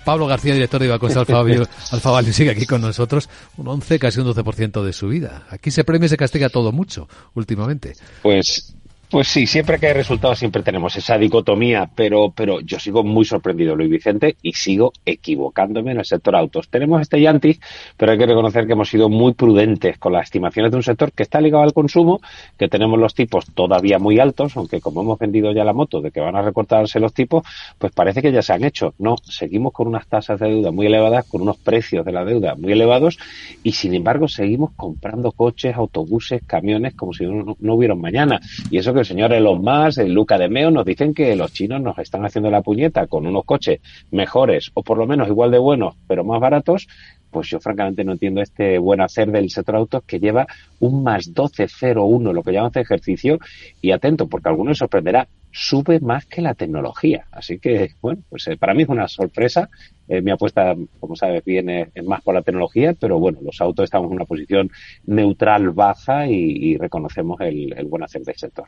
Pablo 0.04 0.26
García, 0.26 0.54
director 0.54 0.80
de 0.80 0.86
Ibacosa 0.86 1.20
Alfa, 1.20 1.38
Alfa 1.92 2.22
sigue 2.32 2.50
aquí 2.50 2.66
con 2.66 2.80
nosotros. 2.80 3.28
Un 3.56 3.68
11, 3.68 3.98
casi 4.00 4.20
un 4.20 4.26
12% 4.26 4.82
de 4.82 4.92
subida. 4.92 5.46
Aquí 5.50 5.70
se 5.70 5.84
premia 5.84 6.06
y 6.06 6.08
se 6.08 6.16
castiga 6.16 6.48
todo 6.48 6.72
mucho 6.72 7.08
últimamente. 7.34 7.92
Pues 8.22 8.75
pues 9.10 9.28
sí, 9.28 9.46
siempre 9.46 9.78
que 9.78 9.86
hay 9.86 9.92
resultados 9.92 10.38
siempre 10.38 10.62
tenemos 10.62 10.96
esa 10.96 11.16
dicotomía, 11.18 11.88
pero, 11.94 12.32
pero 12.34 12.60
yo 12.60 12.78
sigo 12.78 13.04
muy 13.04 13.24
sorprendido, 13.24 13.76
Luis 13.76 13.90
Vicente, 13.90 14.36
y 14.42 14.52
sigo 14.52 14.92
equivocándome 15.04 15.92
en 15.92 15.98
el 15.98 16.04
sector 16.04 16.34
autos. 16.34 16.68
Tenemos 16.68 17.00
este 17.00 17.20
Yantis, 17.20 17.60
pero 17.96 18.12
hay 18.12 18.18
que 18.18 18.26
reconocer 18.26 18.66
que 18.66 18.72
hemos 18.72 18.88
sido 18.88 19.08
muy 19.08 19.34
prudentes 19.34 19.98
con 19.98 20.12
las 20.12 20.24
estimaciones 20.24 20.72
de 20.72 20.76
un 20.78 20.82
sector 20.82 21.12
que 21.12 21.22
está 21.22 21.40
ligado 21.40 21.62
al 21.62 21.72
consumo, 21.72 22.20
que 22.58 22.68
tenemos 22.68 22.98
los 22.98 23.14
tipos 23.14 23.46
todavía 23.54 23.98
muy 23.98 24.18
altos, 24.18 24.56
aunque 24.56 24.80
como 24.80 25.02
hemos 25.02 25.18
vendido 25.18 25.52
ya 25.52 25.64
la 25.64 25.72
moto 25.72 26.00
de 26.00 26.10
que 26.10 26.20
van 26.20 26.36
a 26.36 26.42
recortarse 26.42 26.98
los 26.98 27.12
tipos, 27.12 27.44
pues 27.78 27.92
parece 27.92 28.22
que 28.22 28.32
ya 28.32 28.42
se 28.42 28.52
han 28.52 28.64
hecho. 28.64 28.94
No, 28.98 29.16
seguimos 29.22 29.72
con 29.72 29.86
unas 29.86 30.06
tasas 30.06 30.40
de 30.40 30.48
deuda 30.48 30.72
muy 30.72 30.86
elevadas, 30.86 31.26
con 31.26 31.42
unos 31.42 31.58
precios 31.58 32.04
de 32.04 32.12
la 32.12 32.24
deuda 32.24 32.54
muy 32.56 32.72
elevados, 32.72 33.18
y 33.62 33.72
sin 33.72 33.94
embargo 33.94 34.26
seguimos 34.26 34.72
comprando 34.74 35.32
coches, 35.32 35.76
autobuses, 35.76 36.42
camiones 36.46 36.94
como 36.94 37.12
si 37.12 37.24
no, 37.24 37.56
no, 37.58 37.74
hubiera 37.74 37.94
mañana. 37.94 38.40
Y 38.70 38.78
eso 38.78 38.92
que 38.96 39.00
el 39.00 39.06
señor 39.06 39.32
Elon 39.32 39.62
Musk, 39.62 39.98
el 39.98 40.12
Luca 40.12 40.38
de 40.38 40.48
Meo, 40.48 40.70
nos 40.70 40.84
dicen 40.84 41.12
que 41.12 41.36
los 41.36 41.52
chinos 41.52 41.82
nos 41.82 41.98
están 41.98 42.24
haciendo 42.24 42.50
la 42.50 42.62
puñeta 42.62 43.06
con 43.06 43.26
unos 43.26 43.44
coches 43.44 43.80
mejores 44.10 44.70
o 44.74 44.82
por 44.82 44.96
lo 44.96 45.06
menos 45.06 45.28
igual 45.28 45.50
de 45.50 45.58
buenos, 45.58 45.94
pero 46.08 46.24
más 46.24 46.40
baratos, 46.40 46.88
pues 47.30 47.48
yo 47.48 47.60
francamente 47.60 48.04
no 48.04 48.12
entiendo 48.12 48.40
este 48.40 48.78
buen 48.78 49.02
hacer 49.02 49.30
del 49.30 49.50
sector 49.50 49.76
autos 49.76 50.02
que 50.04 50.18
lleva 50.18 50.46
un 50.80 51.02
más 51.02 51.34
12,01, 51.34 52.32
lo 52.32 52.42
que 52.42 52.52
llaman 52.52 52.68
este 52.68 52.80
ejercicio, 52.80 53.38
y 53.82 53.90
atento, 53.90 54.26
porque 54.26 54.48
a 54.48 54.52
algunos 54.52 54.78
sorprenderá, 54.78 55.28
sube 55.52 56.00
más 56.00 56.24
que 56.24 56.40
la 56.40 56.54
tecnología. 56.54 57.26
Así 57.30 57.58
que, 57.58 57.90
bueno, 58.00 58.22
pues 58.30 58.46
eh, 58.48 58.56
para 58.56 58.72
mí 58.72 58.84
es 58.84 58.88
una 58.88 59.08
sorpresa 59.08 59.68
eh, 60.08 60.22
mi 60.22 60.30
apuesta, 60.30 60.74
como 61.00 61.16
sabes, 61.16 61.44
viene 61.44 61.90
más 62.04 62.22
por 62.22 62.34
la 62.34 62.42
tecnología, 62.42 62.94
pero 62.98 63.18
bueno, 63.18 63.38
los 63.42 63.60
autos 63.60 63.84
estamos 63.84 64.08
en 64.08 64.16
una 64.16 64.24
posición 64.24 64.70
neutral 65.06 65.70
baja 65.70 66.26
y, 66.26 66.76
reconocemos 66.76 67.40
el, 67.40 67.74
buen 67.88 68.02
hacer 68.02 68.22
del 68.22 68.36
sector. 68.36 68.66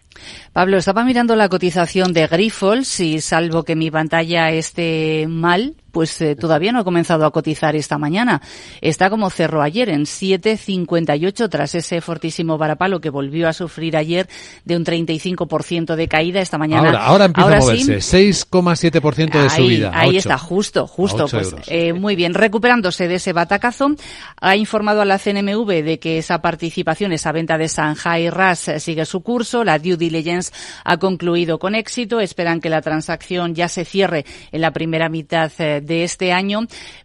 Pablo, 0.53 0.79
estaba 0.79 1.05
mirando 1.05 1.37
la 1.37 1.49
cotización 1.49 2.13
de 2.13 2.27
Grifols 2.27 3.01
y 3.01 3.21
salvo 3.21 3.63
que 3.63 3.77
mi 3.77 3.91
pantalla 3.91 4.51
esté 4.51 5.27
mal, 5.29 5.75
pues 5.91 6.21
eh, 6.21 6.37
todavía 6.37 6.73
no 6.73 6.81
ha 6.81 6.85
comenzado 6.85 7.25
a 7.27 7.31
cotizar 7.31 7.77
esta 7.77 7.99
mañana. 7.99 8.41
Está 8.81 9.11
como 9.11 9.31
cerró 9.31 9.63
ayer 9.63 9.89
en 9.89 10.03
7,58 10.03 11.49
tras 11.49 11.75
ese 11.75 12.01
fortísimo 12.01 12.59
varapalo 12.59 13.01
que 13.01 13.11
volvió 13.11 13.49
a 13.49 13.53
sufrir 13.53 13.97
ayer 13.97 14.29
de 14.65 14.77
un 14.77 14.85
35% 14.85 15.95
de 15.95 16.09
caída 16.09 16.41
esta 16.41 16.59
mañana. 16.59 16.89
Ahora, 16.89 17.05
ahora 17.05 17.25
empieza 17.27 17.57
a 17.57 17.61
moverse, 17.61 17.97
6,7% 17.97 19.43
de 19.43 19.51
subida. 19.51 19.91
Ahí 19.95 20.17
está, 20.17 20.39
justo, 20.39 20.87
justo. 20.87 21.28
Pues, 21.31 21.55
eh, 21.67 21.93
muy 21.93 22.17
bien, 22.17 22.35
recuperándose 22.35 23.09
de 23.09 23.17
ese 23.17 23.33
batacazo, 23.33 23.95
ha 24.41 24.57
informado 24.57 25.03
a 25.03 25.05
la 25.05 25.19
CNMV 25.19 25.83
de 25.83 25.99
que 25.99 26.19
esa 26.19 26.41
participación, 26.41 27.13
esa 27.13 27.33
venta 27.33 27.59
de 27.59 27.69
Shanghai 27.69 28.31
RAS 28.31 28.69
eh, 28.69 28.81
sigue 28.81 29.05
su 29.05 29.23
curso. 29.23 29.65
La 29.65 29.79
due 29.79 29.97
diligence 29.97 30.53
ha 30.85 30.97
concluido 30.97 31.59
con 31.59 31.75
éxito. 31.75 32.21
Esperan 32.21 32.61
que 32.61 32.71
la 32.71 32.83
transacción 32.83 33.55
ya 33.55 33.69
se 33.69 33.85
cierre 33.85 34.25
en 34.53 34.61
la 34.61 34.73
primera 34.73 35.09
mitad 35.09 35.51
de 35.51 36.05
este 36.05 36.33
año. 36.33 36.61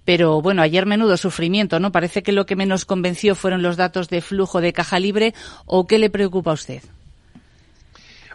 Pero 0.06 0.42
bueno, 0.42 0.62
ayer 0.62 0.86
menudo 0.86 1.18
sufrimiento, 1.18 1.80
¿no? 1.80 1.92
Parece 1.92 2.24
que 2.24 2.32
lo 2.32 2.46
que 2.46 2.56
menos 2.56 2.86
convenció 2.86 3.36
fueron 3.36 3.62
los 3.62 3.78
datos 3.78 4.10
de 4.10 4.22
flujo 4.22 4.62
de 4.62 4.74
caja 4.74 5.00
libre. 5.00 5.34
¿O 5.66 5.88
qué 5.88 6.00
le 6.00 6.10
preocupa 6.10 6.52
a 6.52 6.56
usted? 6.56 6.82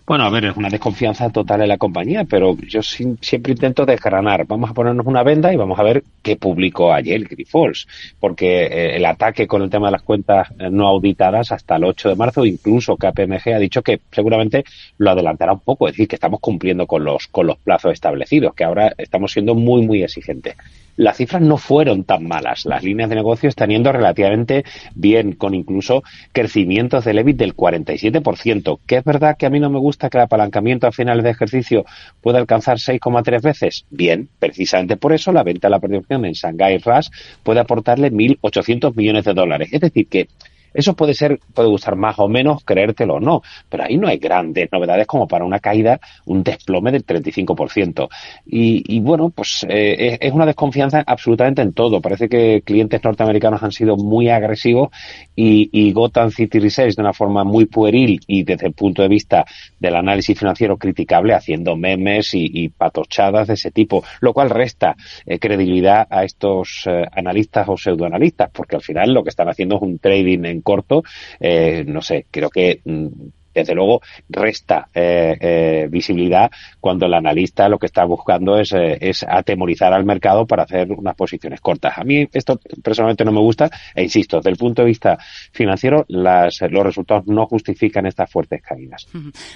Bueno, 0.08 0.24
a 0.24 0.30
ver, 0.30 0.46
es 0.46 0.56
una 0.56 0.70
desconfianza 0.70 1.28
total 1.28 1.60
en 1.60 1.68
la 1.68 1.76
compañía, 1.76 2.24
pero 2.24 2.56
yo 2.66 2.80
siempre 2.82 3.52
intento 3.52 3.84
desgranar. 3.84 4.46
Vamos 4.46 4.70
a 4.70 4.72
ponernos 4.72 5.04
una 5.04 5.22
venda 5.22 5.52
y 5.52 5.56
vamos 5.56 5.78
a 5.78 5.82
ver 5.82 6.02
qué 6.22 6.36
publicó 6.36 6.94
ayer 6.94 7.24
Grifols, 7.24 7.86
porque 8.18 8.64
eh, 8.64 8.96
el 8.96 9.04
ataque 9.04 9.46
con 9.46 9.60
el 9.60 9.68
tema 9.68 9.88
de 9.88 9.92
las 9.92 10.02
cuentas 10.02 10.48
eh, 10.58 10.70
no 10.70 10.86
auditadas 10.88 11.52
hasta 11.52 11.76
el 11.76 11.84
8 11.84 12.08
de 12.08 12.16
marzo, 12.16 12.46
incluso 12.46 12.96
KPMG 12.96 13.52
ha 13.54 13.58
dicho 13.58 13.82
que 13.82 14.00
seguramente 14.10 14.64
lo 14.96 15.10
adelantará 15.10 15.52
un 15.52 15.60
poco, 15.60 15.86
es 15.88 15.92
decir, 15.92 16.08
que 16.08 16.16
estamos 16.16 16.40
cumpliendo 16.40 16.86
con 16.86 17.04
los, 17.04 17.28
con 17.28 17.46
los 17.46 17.58
plazos 17.58 17.92
establecidos, 17.92 18.54
que 18.54 18.64
ahora 18.64 18.94
estamos 18.96 19.32
siendo 19.32 19.54
muy, 19.54 19.86
muy 19.86 20.02
exigentes 20.02 20.56
las 20.98 21.16
cifras 21.16 21.40
no 21.40 21.56
fueron 21.56 22.02
tan 22.02 22.26
malas. 22.26 22.66
Las 22.66 22.82
líneas 22.82 23.08
de 23.08 23.14
negocio 23.14 23.48
están 23.48 23.70
yendo 23.70 23.92
relativamente 23.92 24.64
bien, 24.96 25.32
con 25.32 25.54
incluso 25.54 26.02
crecimientos 26.32 27.04
del 27.04 27.20
EBIT 27.20 27.36
del 27.36 27.54
47%. 27.54 28.80
Que 28.84 28.96
es 28.96 29.04
verdad 29.04 29.36
que 29.38 29.46
a 29.46 29.50
mí 29.50 29.60
no 29.60 29.70
me 29.70 29.78
gusta 29.78 30.10
que 30.10 30.18
el 30.18 30.24
apalancamiento 30.24 30.88
a 30.88 30.92
finales 30.92 31.22
de 31.22 31.30
ejercicio 31.30 31.84
pueda 32.20 32.38
alcanzar 32.38 32.78
6,3 32.78 33.40
veces. 33.40 33.86
Bien, 33.90 34.28
precisamente 34.40 34.96
por 34.96 35.12
eso 35.12 35.30
la 35.30 35.44
venta 35.44 35.68
de 35.68 35.70
la 35.70 35.78
producción 35.78 36.24
en 36.24 36.32
Shanghai 36.32 36.78
RAS 36.78 37.12
puede 37.44 37.60
aportarle 37.60 38.10
1.800 38.10 38.96
millones 38.96 39.24
de 39.24 39.34
dólares. 39.34 39.68
Es 39.72 39.80
decir, 39.80 40.08
que 40.08 40.28
eso 40.72 40.94
puede 40.94 41.14
ser, 41.14 41.38
puede 41.54 41.68
gustar 41.68 41.96
más 41.96 42.18
o 42.18 42.28
menos, 42.28 42.64
creértelo 42.64 43.14
o 43.14 43.20
no, 43.20 43.42
pero 43.68 43.84
ahí 43.84 43.96
no 43.96 44.08
hay 44.08 44.18
grandes 44.18 44.70
novedades 44.72 45.06
como 45.06 45.26
para 45.26 45.44
una 45.44 45.60
caída, 45.60 46.00
un 46.26 46.42
desplome 46.42 46.92
del 46.92 47.04
35%. 47.04 48.08
Y, 48.46 48.96
y 48.96 49.00
bueno, 49.00 49.30
pues 49.30 49.66
eh, 49.68 50.18
es, 50.20 50.32
una 50.32 50.46
desconfianza 50.46 51.02
absolutamente 51.06 51.62
en 51.62 51.72
todo. 51.72 52.00
Parece 52.00 52.28
que 52.28 52.62
clientes 52.64 53.02
norteamericanos 53.02 53.62
han 53.62 53.72
sido 53.72 53.96
muy 53.96 54.28
agresivos 54.28 54.90
y, 55.34 55.68
y 55.72 55.92
Gotham 55.92 56.30
City 56.30 56.58
Research 56.58 56.94
de 56.94 57.02
una 57.02 57.12
forma 57.12 57.44
muy 57.44 57.66
pueril 57.66 58.20
y 58.26 58.44
desde 58.44 58.66
el 58.66 58.72
punto 58.72 59.02
de 59.02 59.08
vista 59.08 59.44
del 59.78 59.96
análisis 59.96 60.38
financiero 60.38 60.76
criticable, 60.76 61.34
haciendo 61.34 61.76
memes 61.76 62.30
y, 62.32 62.68
patochadas 62.68 63.48
de 63.48 63.54
ese 63.54 63.70
tipo, 63.70 64.04
lo 64.20 64.32
cual 64.32 64.50
resta 64.50 64.96
eh, 65.26 65.38
credibilidad 65.38 66.06
a 66.10 66.24
estos 66.24 66.82
eh, 66.86 67.04
analistas 67.12 67.68
o 67.68 67.76
pseudoanalistas, 67.76 68.50
porque 68.52 68.76
al 68.76 68.82
final 68.82 69.12
lo 69.12 69.22
que 69.22 69.30
están 69.30 69.48
haciendo 69.48 69.76
es 69.76 69.82
un 69.82 69.98
trading 69.98 70.44
en 70.44 70.60
corto, 70.68 71.02
eh, 71.40 71.82
no 71.86 72.02
sé, 72.02 72.26
creo 72.30 72.50
que 72.50 72.82
mm, 72.84 73.06
desde 73.54 73.74
luego 73.74 74.02
resta 74.28 74.88
eh, 74.94 75.36
eh, 75.40 75.88
visibilidad 75.90 76.50
cuando 76.78 77.06
el 77.06 77.14
analista 77.14 77.70
lo 77.70 77.78
que 77.78 77.86
está 77.86 78.04
buscando 78.04 78.58
es, 78.58 78.72
es, 78.74 79.24
atemorizar 79.26 79.94
al 79.94 80.04
mercado 80.04 80.46
para 80.46 80.64
hacer 80.64 80.92
unas 80.92 81.16
posiciones 81.16 81.60
cortas. 81.62 81.96
A 81.96 82.04
mí 82.04 82.28
esto 82.32 82.60
personalmente 82.82 83.24
no 83.24 83.32
me 83.32 83.40
gusta 83.40 83.70
e 83.94 84.02
insisto, 84.02 84.36
desde 84.36 84.50
el 84.50 84.56
punto 84.56 84.82
de 84.82 84.88
vista 84.88 85.18
financiero 85.52 86.04
las, 86.08 86.60
los 86.70 86.84
resultados 86.84 87.26
no 87.26 87.46
justifican 87.46 88.06
estas 88.06 88.30
fuertes 88.30 88.62
caídas. 88.62 89.08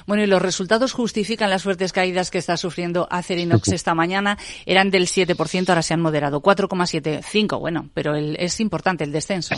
Bueno, 0.06 0.22
y 0.22 0.26
los 0.26 0.40
resultados 0.40 0.92
justifican 0.92 1.50
las 1.50 1.62
fuertes 1.62 1.92
caídas 1.92 2.30
que 2.30 2.38
está 2.38 2.56
sufriendo 2.56 3.06
Acerinox 3.10 3.68
esta 3.68 3.94
mañana. 3.94 4.38
Eran 4.64 4.90
del 4.90 5.06
7%, 5.06 5.68
ahora 5.68 5.82
se 5.82 5.94
han 5.94 6.00
moderado 6.00 6.42
4,75. 6.42 7.60
Bueno, 7.60 7.90
pero 7.92 8.14
el, 8.14 8.36
es 8.38 8.58
importante 8.60 9.04
el 9.04 9.12
descenso. 9.12 9.54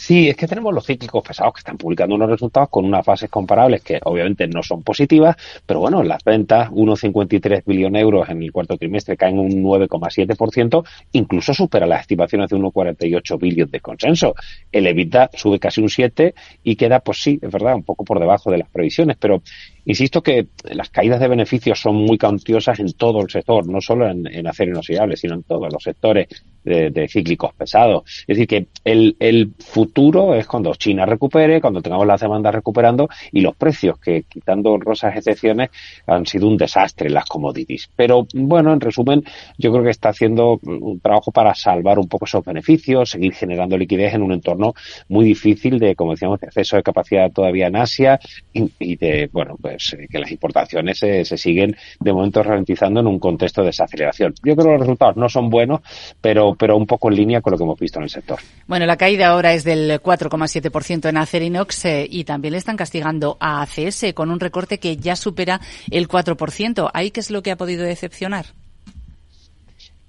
Sí, 0.00 0.30
es 0.30 0.36
que 0.36 0.46
tenemos 0.46 0.72
los 0.72 0.86
cíclicos 0.86 1.22
pesados 1.22 1.52
que 1.52 1.58
están 1.58 1.76
publicando 1.76 2.14
unos 2.14 2.30
resultados 2.30 2.70
con 2.70 2.86
unas 2.86 3.04
fases 3.04 3.28
comparables 3.28 3.82
que 3.82 4.00
obviamente 4.02 4.48
no 4.48 4.62
son 4.62 4.82
positivas, 4.82 5.36
pero 5.66 5.80
bueno, 5.80 6.02
las 6.02 6.24
ventas, 6.24 6.70
1,53 6.70 7.64
billones 7.66 7.92
de 7.92 8.00
euros 8.00 8.26
en 8.30 8.42
el 8.42 8.50
cuarto 8.50 8.78
trimestre 8.78 9.18
caen 9.18 9.38
un 9.38 9.62
9,7%, 9.62 10.84
incluso 11.12 11.52
supera 11.52 11.86
las 11.86 12.00
estimaciones 12.00 12.48
de 12.48 12.56
1,48 12.56 13.38
billones 13.38 13.72
de 13.72 13.80
consenso. 13.80 14.34
El 14.72 14.86
EBITDA 14.86 15.32
sube 15.34 15.58
casi 15.58 15.82
un 15.82 15.90
7 15.90 16.34
y 16.64 16.76
queda, 16.76 17.00
pues 17.00 17.20
sí, 17.20 17.38
es 17.42 17.52
verdad, 17.52 17.74
un 17.74 17.82
poco 17.82 18.02
por 18.02 18.18
debajo 18.18 18.50
de 18.50 18.56
las 18.56 18.70
previsiones, 18.70 19.18
pero 19.20 19.42
Insisto 19.84 20.22
que 20.22 20.48
las 20.64 20.90
caídas 20.90 21.20
de 21.20 21.28
beneficios 21.28 21.80
son 21.80 21.96
muy 21.96 22.18
cuantiosas 22.18 22.78
en 22.80 22.92
todo 22.92 23.20
el 23.20 23.30
sector, 23.30 23.66
no 23.66 23.80
solo 23.80 24.08
en, 24.08 24.26
en 24.26 24.46
acero 24.46 24.72
inoxidable, 24.72 25.16
sino 25.16 25.34
en 25.34 25.42
todos 25.42 25.72
los 25.72 25.82
sectores 25.82 26.28
de, 26.64 27.08
cíclicos 27.08 27.54
pesados. 27.54 28.04
Es 28.26 28.36
decir, 28.36 28.46
que 28.46 28.66
el, 28.84 29.16
el, 29.18 29.52
futuro 29.58 30.34
es 30.34 30.46
cuando 30.46 30.74
China 30.74 31.06
recupere, 31.06 31.60
cuando 31.60 31.80
tengamos 31.80 32.06
las 32.06 32.20
demandas 32.20 32.54
recuperando 32.54 33.08
y 33.32 33.40
los 33.40 33.56
precios, 33.56 33.98
que 33.98 34.24
quitando 34.28 34.76
rosas 34.78 35.16
excepciones, 35.16 35.70
han 36.06 36.26
sido 36.26 36.48
un 36.48 36.56
desastre 36.56 37.10
las 37.10 37.24
commodities. 37.24 37.90
Pero 37.96 38.26
bueno, 38.34 38.72
en 38.72 38.80
resumen, 38.80 39.24
yo 39.58 39.72
creo 39.72 39.84
que 39.84 39.90
está 39.90 40.10
haciendo 40.10 40.58
un 40.62 41.00
trabajo 41.00 41.30
para 41.32 41.54
salvar 41.54 41.98
un 41.98 42.08
poco 42.08 42.26
esos 42.26 42.44
beneficios, 42.44 43.10
seguir 43.10 43.34
generando 43.34 43.76
liquidez 43.76 44.14
en 44.14 44.22
un 44.22 44.32
entorno 44.32 44.74
muy 45.08 45.24
difícil 45.24 45.78
de, 45.78 45.94
como 45.94 46.12
decíamos, 46.12 46.40
de 46.40 46.48
acceso 46.48 46.76
de 46.76 46.82
capacidad 46.82 47.30
todavía 47.30 47.68
en 47.68 47.76
Asia 47.76 48.20
y, 48.52 48.70
y 48.78 48.96
de, 48.96 49.28
bueno, 49.32 49.56
pues 49.60 49.69
pues, 49.72 49.92
eh, 49.94 50.08
que 50.10 50.18
las 50.18 50.30
importaciones 50.30 50.98
se, 50.98 51.24
siguen 51.24 51.76
de 51.98 52.12
momento 52.12 52.42
ralentizando 52.42 53.00
en 53.00 53.06
un 53.06 53.18
contexto 53.18 53.62
de 53.62 53.68
desaceleración. 53.68 54.34
Yo 54.42 54.54
creo 54.54 54.66
que 54.66 54.72
los 54.72 54.80
resultados 54.80 55.16
no 55.16 55.28
son 55.28 55.50
buenos, 55.50 55.80
pero, 56.20 56.54
pero 56.54 56.76
un 56.76 56.86
poco 56.86 57.08
en 57.08 57.16
línea 57.16 57.40
con 57.40 57.52
lo 57.52 57.58
que 57.58 57.64
hemos 57.64 57.78
visto 57.78 57.98
en 57.98 58.04
el 58.04 58.10
sector. 58.10 58.38
Bueno, 58.66 58.86
la 58.86 58.96
caída 58.96 59.28
ahora 59.28 59.52
es 59.52 59.64
del 59.64 60.00
4,7% 60.00 61.08
en 61.08 61.16
Acerinox 61.16 61.84
eh, 61.84 62.06
y 62.08 62.24
también 62.24 62.52
le 62.52 62.58
están 62.58 62.76
castigando 62.76 63.36
a 63.40 63.62
ACS 63.62 64.12
con 64.14 64.30
un 64.30 64.40
recorte 64.40 64.78
que 64.78 64.96
ya 64.96 65.16
supera 65.16 65.60
el 65.90 66.08
4%. 66.08 66.90
¿Ahí 66.92 67.10
qué 67.10 67.20
es 67.20 67.30
lo 67.30 67.42
que 67.42 67.50
ha 67.50 67.56
podido 67.56 67.84
decepcionar? 67.84 68.46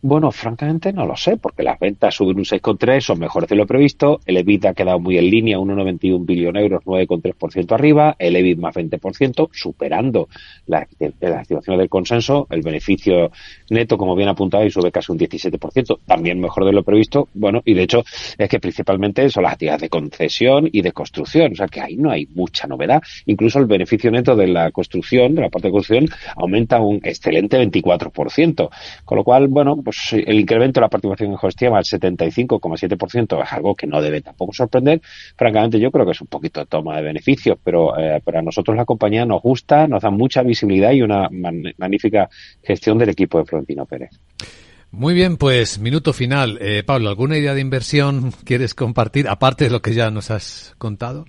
Bueno, 0.04 0.32
francamente 0.32 0.92
no 0.92 1.06
lo 1.06 1.16
sé, 1.16 1.38
porque 1.38 1.62
las 1.62 1.80
ventas 1.80 2.16
suben 2.16 2.38
un 2.38 2.44
6,3, 2.44 3.02
son 3.02 3.20
mejores 3.20 3.48
de 3.48 3.56
lo 3.56 3.68
previsto, 3.68 4.20
el 4.26 4.38
EBIT 4.38 4.66
ha 4.66 4.74
quedado 4.74 5.00
muy 5.00 5.20
en 5.20 5.30
línea, 5.30 5.60
1,91 5.60 6.26
billón 6.26 6.58
euros, 6.58 6.84
9,3% 6.86 7.72
arriba, 7.72 8.16
el 8.18 8.36
EBIT 8.36 8.58
más 8.58 8.74
20%, 8.76 9.50
superando 9.54 10.28
las 10.66 10.88
la 11.20 11.42
estimaciones 11.42 11.78
del 11.78 11.90
consenso, 11.90 12.48
el 12.50 12.64
beneficio 12.64 13.32
neto, 13.70 13.96
como 13.96 14.16
bien 14.16 14.30
apuntado, 14.30 14.66
y 14.66 14.72
sube 14.72 14.92
casi 14.92 15.12
un 15.12 15.20
17%, 15.20 16.00
también 16.08 16.40
mejor 16.40 16.66
de 16.66 16.74
lo 16.74 16.82
previsto, 16.82 17.28
bueno, 17.36 17.62
y 17.64 17.76
de 17.76 17.84
hecho 17.84 18.04
es 18.40 18.50
que 18.50 18.60
principalmente 18.60 19.30
son 19.30 19.44
las 19.44 19.54
actividades 19.54 19.82
de 19.82 19.90
concesión 19.90 20.68
y 20.72 20.82
de 20.82 20.94
construcción, 20.94 21.52
o 21.52 21.56
sea 21.56 21.68
que 21.68 21.80
ahí 21.80 21.96
no 21.96 22.10
hay 22.10 22.26
mucha 22.34 22.66
novedad, 22.66 23.04
incluso 23.28 23.60
el 23.60 23.68
beneficio 23.68 24.10
neto 24.10 24.36
de 24.36 24.48
la 24.48 24.72
construcción, 24.72 25.36
de 25.36 25.42
la 25.42 25.50
parte 25.50 25.68
de 25.68 25.74
construcción, 25.74 26.10
aumenta 26.36 26.80
un 26.80 27.00
excelente 27.04 27.64
24%, 27.64 28.70
con 29.06 29.16
lo 29.16 29.24
cual, 29.24 29.48
bueno, 29.48 29.76
pues, 29.92 30.24
el 30.26 30.40
incremento 30.40 30.80
de 30.80 30.86
la 30.86 30.90
participación 30.90 31.32
en 31.32 31.38
gestión 31.38 31.76
al 31.76 31.84
75,7% 31.84 33.44
es 33.44 33.54
algo 33.54 33.76
que 33.76 33.88
no 33.88 34.02
debe 34.02 34.22
tampoco 34.22 34.54
sorprender. 34.54 35.02
Francamente, 35.36 35.80
yo 35.80 35.92
creo 35.92 36.06
que 36.06 36.14
es 36.14 36.22
un 36.22 36.28
poquito 36.28 36.62
de 36.62 36.66
toma 36.66 36.96
de 36.96 37.02
beneficios, 37.02 37.58
pero 37.62 37.98
eh, 37.98 38.22
para 38.24 38.42
nosotros 38.42 38.78
la 38.78 38.86
compañía 38.86 39.26
nos 39.26 39.42
gusta, 39.42 39.88
nos 39.88 40.02
da 40.02 40.10
mucha 40.10 40.44
visibilidad 40.44 40.92
y 40.92 41.02
una 41.02 41.30
magnífica 41.30 42.30
gestión 42.64 42.98
del 42.98 43.10
equipo 43.10 43.40
de 43.40 43.46
Florentino 43.46 43.86
Pérez. 43.86 44.12
Muy 44.92 45.14
bien, 45.14 45.38
pues 45.38 45.80
minuto 45.80 46.14
final. 46.14 46.58
Eh, 46.62 46.84
Pablo, 46.86 47.10
¿alguna 47.10 47.38
idea 47.38 47.54
de 47.54 47.62
inversión 47.62 48.32
quieres 48.46 48.74
compartir, 48.74 49.28
aparte 49.28 49.66
de 49.66 49.72
lo 49.72 49.82
que 49.82 49.94
ya 49.94 50.10
nos 50.10 50.32
has 50.32 50.74
contado? 50.78 51.26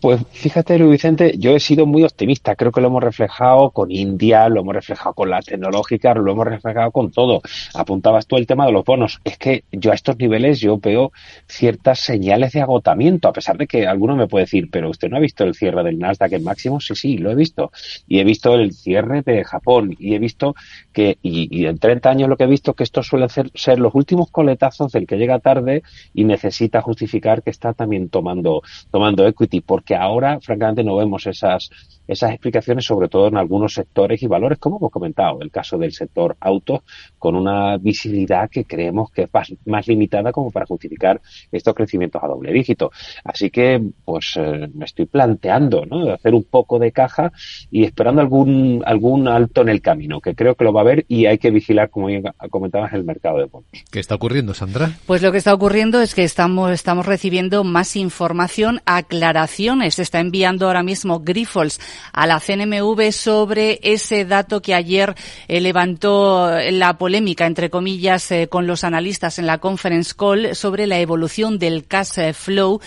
Pues 0.00 0.20
fíjate, 0.30 0.78
Luis 0.78 0.92
Vicente, 0.92 1.34
yo 1.38 1.56
he 1.56 1.60
sido 1.60 1.84
muy 1.84 2.04
optimista. 2.04 2.54
Creo 2.54 2.70
que 2.70 2.80
lo 2.80 2.86
hemos 2.86 3.02
reflejado 3.02 3.70
con 3.70 3.90
India, 3.90 4.48
lo 4.48 4.60
hemos 4.60 4.72
reflejado 4.72 5.12
con 5.12 5.28
las 5.28 5.44
tecnológicas, 5.44 6.16
lo 6.16 6.30
hemos 6.30 6.46
reflejado 6.46 6.92
con 6.92 7.10
todo. 7.10 7.42
Apuntabas 7.74 8.28
tú 8.28 8.36
el 8.36 8.46
tema 8.46 8.64
de 8.66 8.70
los 8.70 8.84
bonos. 8.84 9.18
Es 9.24 9.36
que 9.38 9.64
yo 9.72 9.90
a 9.90 9.96
estos 9.96 10.16
niveles 10.16 10.60
yo 10.60 10.78
veo 10.78 11.10
ciertas 11.48 11.98
señales 11.98 12.52
de 12.52 12.60
agotamiento, 12.60 13.26
a 13.26 13.32
pesar 13.32 13.58
de 13.58 13.66
que 13.66 13.88
alguno 13.88 14.14
me 14.14 14.28
puede 14.28 14.44
decir, 14.44 14.68
pero 14.70 14.88
usted 14.88 15.08
no 15.08 15.16
ha 15.16 15.20
visto 15.20 15.42
el 15.42 15.56
cierre 15.56 15.82
del 15.82 15.98
Nasdaq 15.98 16.32
en 16.32 16.44
máximo. 16.44 16.78
Sí, 16.78 16.94
sí, 16.94 17.18
lo 17.18 17.32
he 17.32 17.34
visto. 17.34 17.72
Y 18.06 18.20
he 18.20 18.24
visto 18.24 18.54
el 18.54 18.74
cierre 18.74 19.22
de 19.22 19.42
Japón 19.42 19.96
y 19.98 20.14
he 20.14 20.20
visto 20.20 20.54
que, 20.92 21.18
y, 21.22 21.66
en 21.66 21.76
30 21.76 22.08
años 22.08 22.28
lo 22.28 22.36
que 22.36 22.44
he 22.44 22.46
visto, 22.46 22.74
que 22.74 22.84
estos 22.84 23.08
suelen 23.08 23.30
ser, 23.30 23.50
ser 23.52 23.80
los 23.80 23.96
últimos 23.96 24.30
coletazos 24.30 24.92
del 24.92 25.08
que 25.08 25.16
llega 25.16 25.40
tarde 25.40 25.82
y 26.14 26.22
necesita 26.22 26.82
justificar 26.82 27.42
que 27.42 27.50
está 27.50 27.72
también 27.72 28.10
tomando, 28.10 28.62
tomando 28.92 29.26
equity. 29.26 29.60
Porque 29.60 29.87
que 29.88 29.96
ahora, 29.96 30.38
francamente, 30.42 30.84
no 30.84 30.96
vemos 30.96 31.26
esas, 31.26 31.70
esas 32.06 32.30
explicaciones, 32.32 32.84
sobre 32.84 33.08
todo 33.08 33.28
en 33.28 33.38
algunos 33.38 33.72
sectores 33.72 34.22
y 34.22 34.26
valores, 34.26 34.58
como 34.58 34.76
hemos 34.76 34.90
comentado, 34.90 35.40
el 35.40 35.50
caso 35.50 35.78
del 35.78 35.92
sector 35.92 36.36
auto, 36.40 36.82
con 37.18 37.34
una 37.34 37.78
visibilidad 37.78 38.50
que 38.50 38.66
creemos 38.66 39.10
que 39.10 39.22
es 39.22 39.30
más, 39.64 39.88
limitada 39.88 40.30
como 40.30 40.50
para 40.50 40.66
justificar 40.66 41.22
estos 41.50 41.74
crecimientos 41.74 42.22
a 42.22 42.26
doble 42.26 42.52
dígito. 42.52 42.90
Así 43.24 43.48
que, 43.48 43.82
pues, 44.04 44.34
eh, 44.36 44.68
me 44.74 44.84
estoy 44.84 45.06
planteando, 45.06 45.86
¿no? 45.86 46.04
De 46.04 46.12
hacer 46.12 46.34
un 46.34 46.44
poco 46.44 46.78
de 46.78 46.92
caja 46.92 47.32
y 47.70 47.84
esperando 47.84 48.20
algún, 48.20 48.82
algún 48.84 49.26
alto 49.26 49.62
en 49.62 49.70
el 49.70 49.80
camino, 49.80 50.20
que 50.20 50.34
creo 50.34 50.54
que 50.54 50.64
lo 50.64 50.74
va 50.74 50.82
a 50.82 50.84
haber 50.84 51.06
y 51.08 51.24
hay 51.24 51.38
que 51.38 51.50
vigilar, 51.50 51.88
como 51.88 52.10
ya 52.10 52.20
comentabas, 52.50 52.92
el 52.92 53.04
mercado 53.04 53.38
de 53.38 53.46
bonos. 53.46 53.70
¿Qué 53.90 54.00
está 54.00 54.16
ocurriendo, 54.16 54.52
Sandra? 54.52 54.90
Pues 55.06 55.22
lo 55.22 55.32
que 55.32 55.38
está 55.38 55.54
ocurriendo 55.54 56.02
es 56.02 56.14
que 56.14 56.24
estamos, 56.24 56.72
estamos 56.72 57.06
recibiendo 57.06 57.64
más 57.64 57.96
información, 57.96 58.82
aclaración 58.84 59.77
se 59.90 60.02
está 60.02 60.20
enviando 60.20 60.66
ahora 60.66 60.82
mismo 60.82 61.20
Grifols 61.20 61.80
a 62.12 62.26
la 62.26 62.40
CNMV 62.40 63.12
sobre 63.12 63.80
ese 63.82 64.24
dato 64.24 64.60
que 64.60 64.74
ayer 64.74 65.14
eh, 65.46 65.60
levantó 65.60 66.50
la 66.70 66.98
polémica, 66.98 67.46
entre 67.46 67.70
comillas, 67.70 68.30
eh, 68.30 68.48
con 68.48 68.66
los 68.66 68.84
analistas 68.84 69.38
en 69.38 69.46
la 69.46 69.58
conference 69.58 70.14
call 70.16 70.54
sobre 70.54 70.86
la 70.86 70.98
evolución 70.98 71.58
del 71.58 71.86
cash 71.86 72.32
flow 72.34 72.80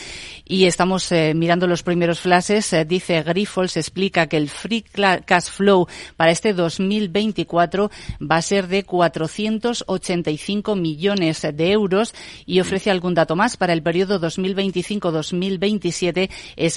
y 0.46 0.66
estamos 0.66 1.12
eh, 1.12 1.34
mirando 1.34 1.68
los 1.68 1.84
primeros 1.84 2.20
flashes. 2.20 2.76
dice 2.88 3.24
Grifols, 3.24 3.78
explica 3.78 4.28
que 4.28 4.38
el 4.38 4.50
free 4.50 4.82
cash 4.82 5.46
flow 5.46 5.88
para 6.18 6.32
este 6.32 6.54
2024 6.54 7.90
va 8.22 8.38
a 8.38 8.42
ser 8.42 8.68
de 8.68 8.84
485 8.84 10.76
millones 10.76 11.42
de 11.42 11.72
euros 11.72 12.14
y 12.46 12.60
ofrece 12.60 12.92
algún 12.92 13.14
dato 13.14 13.36
más 13.36 13.58
para 13.58 13.74
el 13.74 13.82
periodo 13.82 14.20
2025-2027 14.20 16.30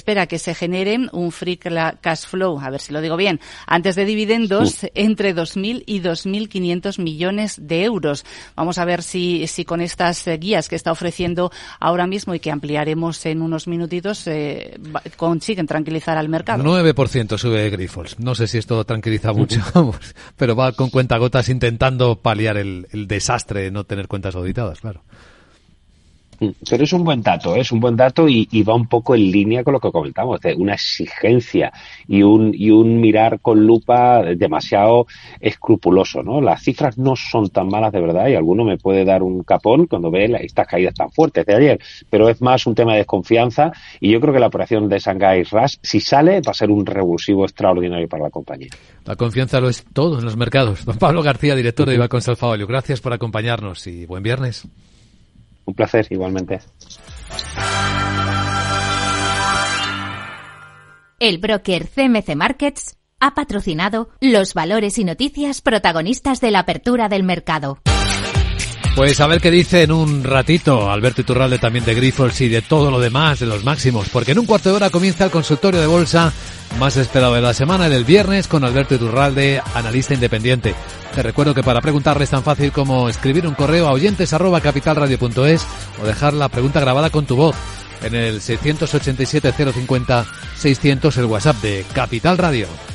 espera 0.05 0.27
que 0.27 0.37
se 0.37 0.53
genere 0.53 0.99
un 1.13 1.31
free 1.31 1.57
cash 1.57 2.27
flow, 2.27 2.59
a 2.59 2.69
ver 2.69 2.79
si 2.79 2.93
lo 2.93 3.01
digo 3.01 3.17
bien, 3.17 3.39
antes 3.65 3.95
de 3.95 4.05
dividendos 4.05 4.85
entre 4.93 5.33
2.000 5.33 5.81
y 5.87 5.99
2.500 5.99 7.01
millones 7.01 7.55
de 7.59 7.83
euros. 7.85 8.23
Vamos 8.55 8.77
a 8.77 8.85
ver 8.85 9.01
si, 9.01 9.47
si 9.47 9.65
con 9.65 9.81
estas 9.81 10.27
eh, 10.27 10.37
guías 10.37 10.69
que 10.69 10.75
está 10.75 10.91
ofreciendo 10.91 11.51
ahora 11.79 12.05
mismo 12.05 12.35
y 12.35 12.39
que 12.39 12.51
ampliaremos 12.51 13.25
en 13.25 13.41
unos 13.41 13.67
minutitos 13.67 14.27
eh, 14.27 14.79
consiguen 15.17 15.65
tranquilizar 15.65 16.19
al 16.19 16.29
mercado. 16.29 16.63
9% 16.63 17.39
sube 17.39 17.71
Grifols. 17.71 18.19
No 18.19 18.35
sé 18.35 18.45
si 18.45 18.59
esto 18.59 18.85
tranquiliza 18.85 19.33
mucho, 19.33 19.59
pero 20.37 20.55
va 20.55 20.73
con 20.73 20.91
cuentagotas 20.91 21.49
intentando 21.49 22.21
paliar 22.21 22.57
el, 22.57 22.87
el 22.91 23.07
desastre 23.07 23.63
de 23.63 23.71
no 23.71 23.85
tener 23.85 24.07
cuentas 24.07 24.35
auditadas, 24.35 24.81
claro. 24.81 25.01
Mm, 26.39 26.47
pero 26.69 26.83
es 26.83 26.93
un 26.93 27.03
buen 27.03 27.21
dato, 27.21 27.55
¿eh? 27.55 27.61
es 27.61 27.71
un 27.71 27.79
buen 27.79 27.95
dato 27.95 28.27
y, 28.27 28.63
va 28.63 28.75
un 28.75 28.87
poco 28.87 29.15
en 29.15 29.31
línea 29.31 29.63
con 29.63 29.73
lo 29.73 29.79
que 29.79 29.91
comentamos, 29.91 30.41
de 30.41 30.53
una 30.55 30.73
exigencia 30.73 31.71
y 32.07 32.23
un, 32.23 32.51
y 32.53 32.71
un 32.71 32.99
mirar 32.99 33.39
con 33.39 33.65
lupa 33.65 34.23
demasiado 34.35 35.07
escrupuloso, 35.39 36.23
¿no? 36.23 36.41
Las 36.41 36.63
cifras 36.63 36.97
no 36.97 37.15
son 37.15 37.49
tan 37.49 37.67
malas 37.67 37.93
de 37.93 38.01
verdad 38.01 38.27
y 38.27 38.35
alguno 38.35 38.63
me 38.63 38.77
puede 38.77 39.05
dar 39.05 39.23
un 39.23 39.43
capón 39.43 39.85
cuando 39.87 40.09
ve 40.09 40.25
estas 40.41 40.67
caídas 40.67 40.95
tan 40.95 41.11
fuertes 41.11 41.45
de 41.45 41.55
ayer, 41.55 41.79
pero 42.09 42.29
es 42.29 42.41
más 42.41 42.65
un 42.65 42.75
tema 42.75 42.93
de 42.93 42.99
desconfianza 42.99 43.71
y 43.99 44.11
yo 44.11 44.19
creo 44.19 44.33
que 44.33 44.39
la 44.39 44.47
operación 44.47 44.89
de 44.89 44.99
Shanghai 44.99 45.43
Rush, 45.43 45.75
si 45.81 45.99
sale, 45.99 46.41
va 46.41 46.51
a 46.51 46.53
ser 46.53 46.71
un 46.71 46.85
revulsivo 46.85 47.43
extraordinario 47.43 48.07
para 48.07 48.23
la 48.23 48.29
compañía. 48.29 48.69
La 49.05 49.15
confianza 49.15 49.59
lo 49.59 49.69
es 49.69 49.85
todo 49.93 50.19
en 50.19 50.25
los 50.25 50.35
mercados. 50.35 50.85
Don 50.85 50.97
Pablo 50.97 51.21
García, 51.21 51.55
director 51.55 51.87
de 51.87 51.95
Ivacon 51.95 52.21
Salfaolio, 52.21 52.67
gracias 52.67 53.01
por 53.01 53.13
acompañarnos 53.13 53.85
y 53.87 54.05
buen 54.05 54.23
viernes. 54.23 54.67
Un 55.65 55.73
placer, 55.73 56.07
igualmente. 56.09 56.59
El 61.19 61.37
broker 61.37 61.87
CMC 61.87 62.35
Markets 62.35 62.97
ha 63.19 63.33
patrocinado 63.33 64.09
los 64.19 64.53
valores 64.53 64.97
y 64.99 65.03
noticias 65.03 65.61
protagonistas 65.61 66.41
de 66.41 66.51
la 66.51 66.59
apertura 66.59 67.09
del 67.09 67.23
mercado. 67.23 67.79
Pues 68.95 69.19
a 69.19 69.27
ver 69.27 69.41
qué 69.41 69.51
dice 69.51 69.83
en 69.83 69.91
un 69.91 70.23
ratito 70.23 70.89
Alberto 70.89 71.19
Iturralde 71.19 71.59
también 71.59 71.83
de 71.83 71.93
Grifols 71.93 72.39
y 72.39 72.47
de 72.47 72.61
todo 72.61 72.89
lo 72.89 72.97
demás, 73.01 73.41
de 73.41 73.45
los 73.45 73.65
máximos, 73.65 74.07
porque 74.07 74.31
en 74.31 74.39
un 74.39 74.45
cuarto 74.45 74.69
de 74.69 74.75
hora 74.75 74.89
comienza 74.89 75.25
el 75.25 75.31
consultorio 75.31 75.81
de 75.81 75.87
bolsa 75.87 76.31
más 76.79 76.95
esperado 76.95 77.33
de 77.33 77.41
la 77.41 77.53
semana, 77.53 77.89
del 77.89 78.05
viernes, 78.05 78.47
con 78.47 78.63
Alberto 78.63 78.95
Iturralde, 78.95 79.61
analista 79.73 80.13
independiente. 80.13 80.75
Te 81.13 81.21
recuerdo 81.21 81.53
que 81.53 81.61
para 81.61 81.81
preguntarle 81.81 82.23
es 82.23 82.29
tan 82.29 82.43
fácil 82.43 82.71
como 82.71 83.09
escribir 83.09 83.45
un 83.45 83.53
correo 83.53 83.89
a 83.89 83.91
oyentes 83.91 84.31
arroba 84.31 84.61
capitalradio.es 84.61 85.67
o 86.01 86.05
dejar 86.05 86.33
la 86.33 86.47
pregunta 86.47 86.79
grabada 86.79 87.09
con 87.09 87.25
tu 87.25 87.35
voz 87.35 87.55
en 88.01 88.15
el 88.15 88.39
687 88.39 89.53
050 89.73 90.25
600 90.57 91.17
el 91.17 91.25
WhatsApp 91.25 91.61
de 91.61 91.85
Capital 91.93 92.37
Radio. 92.37 92.94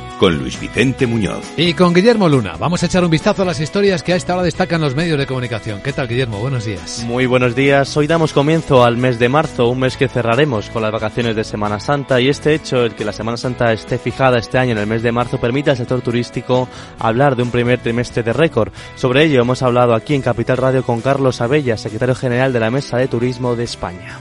con 0.21 0.37
Luis 0.37 0.59
Vicente 0.59 1.07
Muñoz. 1.07 1.43
Y 1.57 1.73
con 1.73 1.95
Guillermo 1.95 2.29
Luna. 2.29 2.53
Vamos 2.59 2.83
a 2.83 2.85
echar 2.85 3.03
un 3.03 3.09
vistazo 3.09 3.41
a 3.41 3.45
las 3.45 3.59
historias 3.59 4.03
que 4.03 4.13
a 4.13 4.15
esta 4.15 4.35
hora 4.35 4.43
destacan 4.43 4.79
los 4.79 4.93
medios 4.93 5.17
de 5.17 5.25
comunicación. 5.25 5.81
¿Qué 5.81 5.93
tal, 5.93 6.07
Guillermo? 6.07 6.39
Buenos 6.39 6.63
días. 6.63 7.03
Muy 7.07 7.25
buenos 7.25 7.55
días. 7.55 7.97
Hoy 7.97 8.05
damos 8.05 8.31
comienzo 8.31 8.85
al 8.85 8.97
mes 8.97 9.17
de 9.17 9.29
marzo, 9.29 9.67
un 9.69 9.79
mes 9.79 9.97
que 9.97 10.07
cerraremos 10.07 10.69
con 10.69 10.83
las 10.83 10.91
vacaciones 10.91 11.35
de 11.35 11.43
Semana 11.43 11.79
Santa 11.79 12.21
y 12.21 12.29
este 12.29 12.53
hecho, 12.53 12.85
el 12.85 12.93
que 12.93 13.03
la 13.03 13.13
Semana 13.13 13.35
Santa 13.35 13.73
esté 13.73 13.97
fijada 13.97 14.37
este 14.37 14.59
año 14.59 14.73
en 14.73 14.77
el 14.77 14.85
mes 14.85 15.01
de 15.01 15.11
marzo, 15.11 15.39
permite 15.39 15.71
al 15.71 15.77
sector 15.77 16.01
turístico 16.01 16.69
hablar 16.99 17.35
de 17.35 17.41
un 17.41 17.49
primer 17.49 17.79
trimestre 17.79 18.21
de 18.21 18.31
récord. 18.31 18.71
Sobre 18.93 19.23
ello 19.23 19.41
hemos 19.41 19.63
hablado 19.63 19.95
aquí 19.95 20.13
en 20.13 20.21
Capital 20.21 20.57
Radio 20.57 20.83
con 20.83 21.01
Carlos 21.01 21.41
Abella, 21.41 21.77
secretario 21.77 22.13
general 22.13 22.53
de 22.53 22.59
la 22.59 22.69
Mesa 22.69 22.97
de 22.97 23.07
Turismo 23.07 23.55
de 23.55 23.63
España. 23.63 24.19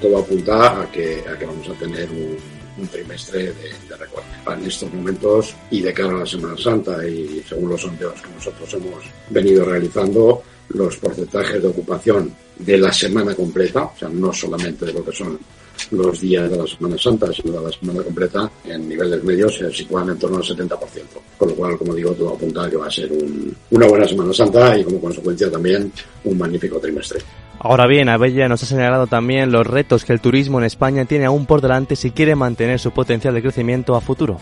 Todo 0.00 0.18
apunta 0.18 0.82
a 0.82 0.86
que, 0.92 1.24
a 1.28 1.36
que 1.36 1.46
vamos 1.46 1.68
a 1.68 1.72
tener 1.72 2.08
un, 2.10 2.53
un 2.78 2.88
trimestre 2.88 3.52
de, 3.52 3.96
récord. 3.96 4.24
En 4.46 4.66
estos 4.66 4.92
momentos 4.92 5.54
y 5.70 5.80
de 5.80 5.92
cara 5.92 6.10
a 6.10 6.18
la 6.18 6.26
Semana 6.26 6.56
Santa 6.56 7.06
y 7.06 7.42
según 7.48 7.70
los 7.70 7.80
sondeos 7.80 8.20
que 8.20 8.30
nosotros 8.30 8.74
hemos 8.74 9.04
venido 9.30 9.64
realizando, 9.64 10.42
los 10.68 10.96
porcentajes 10.96 11.62
de 11.62 11.68
ocupación 11.68 12.34
de 12.58 12.78
la 12.78 12.92
semana 12.92 13.34
completa, 13.34 13.84
o 13.84 13.96
sea, 13.98 14.08
no 14.08 14.32
solamente 14.32 14.86
de 14.86 14.92
lo 14.92 15.04
que 15.04 15.12
son 15.12 15.38
los 15.90 16.20
días 16.20 16.50
de 16.50 16.56
la 16.56 16.66
Semana 16.66 16.98
Santa, 16.98 17.32
sino 17.32 17.60
de 17.60 17.66
la 17.66 17.72
semana 17.72 18.02
completa, 18.02 18.50
en 18.64 18.88
niveles 18.88 19.22
medios 19.22 19.56
se 19.56 19.72
sitúan 19.72 20.08
en 20.10 20.18
torno 20.18 20.38
al 20.38 20.42
70%. 20.42 20.78
Con 21.36 21.48
lo 21.48 21.54
cual, 21.54 21.78
como 21.78 21.94
digo, 21.94 22.12
todo 22.12 22.34
apunta 22.34 22.64
a 22.64 22.70
que 22.70 22.76
va 22.76 22.86
a 22.86 22.90
ser 22.90 23.10
un, 23.12 23.54
una 23.70 23.86
buena 23.86 24.06
Semana 24.06 24.32
Santa 24.32 24.78
y 24.78 24.84
como 24.84 25.00
consecuencia 25.00 25.50
también 25.50 25.92
un 26.24 26.38
magnífico 26.38 26.78
trimestre. 26.78 27.20
Ahora 27.58 27.86
bien, 27.86 28.08
Abella 28.08 28.48
nos 28.48 28.62
ha 28.62 28.66
señalado 28.66 29.06
también 29.06 29.50
los 29.50 29.66
retos 29.66 30.04
que 30.04 30.12
el 30.12 30.20
turismo 30.20 30.58
en 30.58 30.66
España 30.66 31.04
tiene 31.06 31.24
aún 31.24 31.46
por 31.46 31.62
delante 31.62 31.96
si 31.96 32.10
quiere 32.10 32.34
mantener 32.34 32.78
su 32.78 32.90
potencial 32.90 33.32
de 33.32 33.42
crecimiento 33.42 33.94
a 33.94 34.00
futuro. 34.00 34.38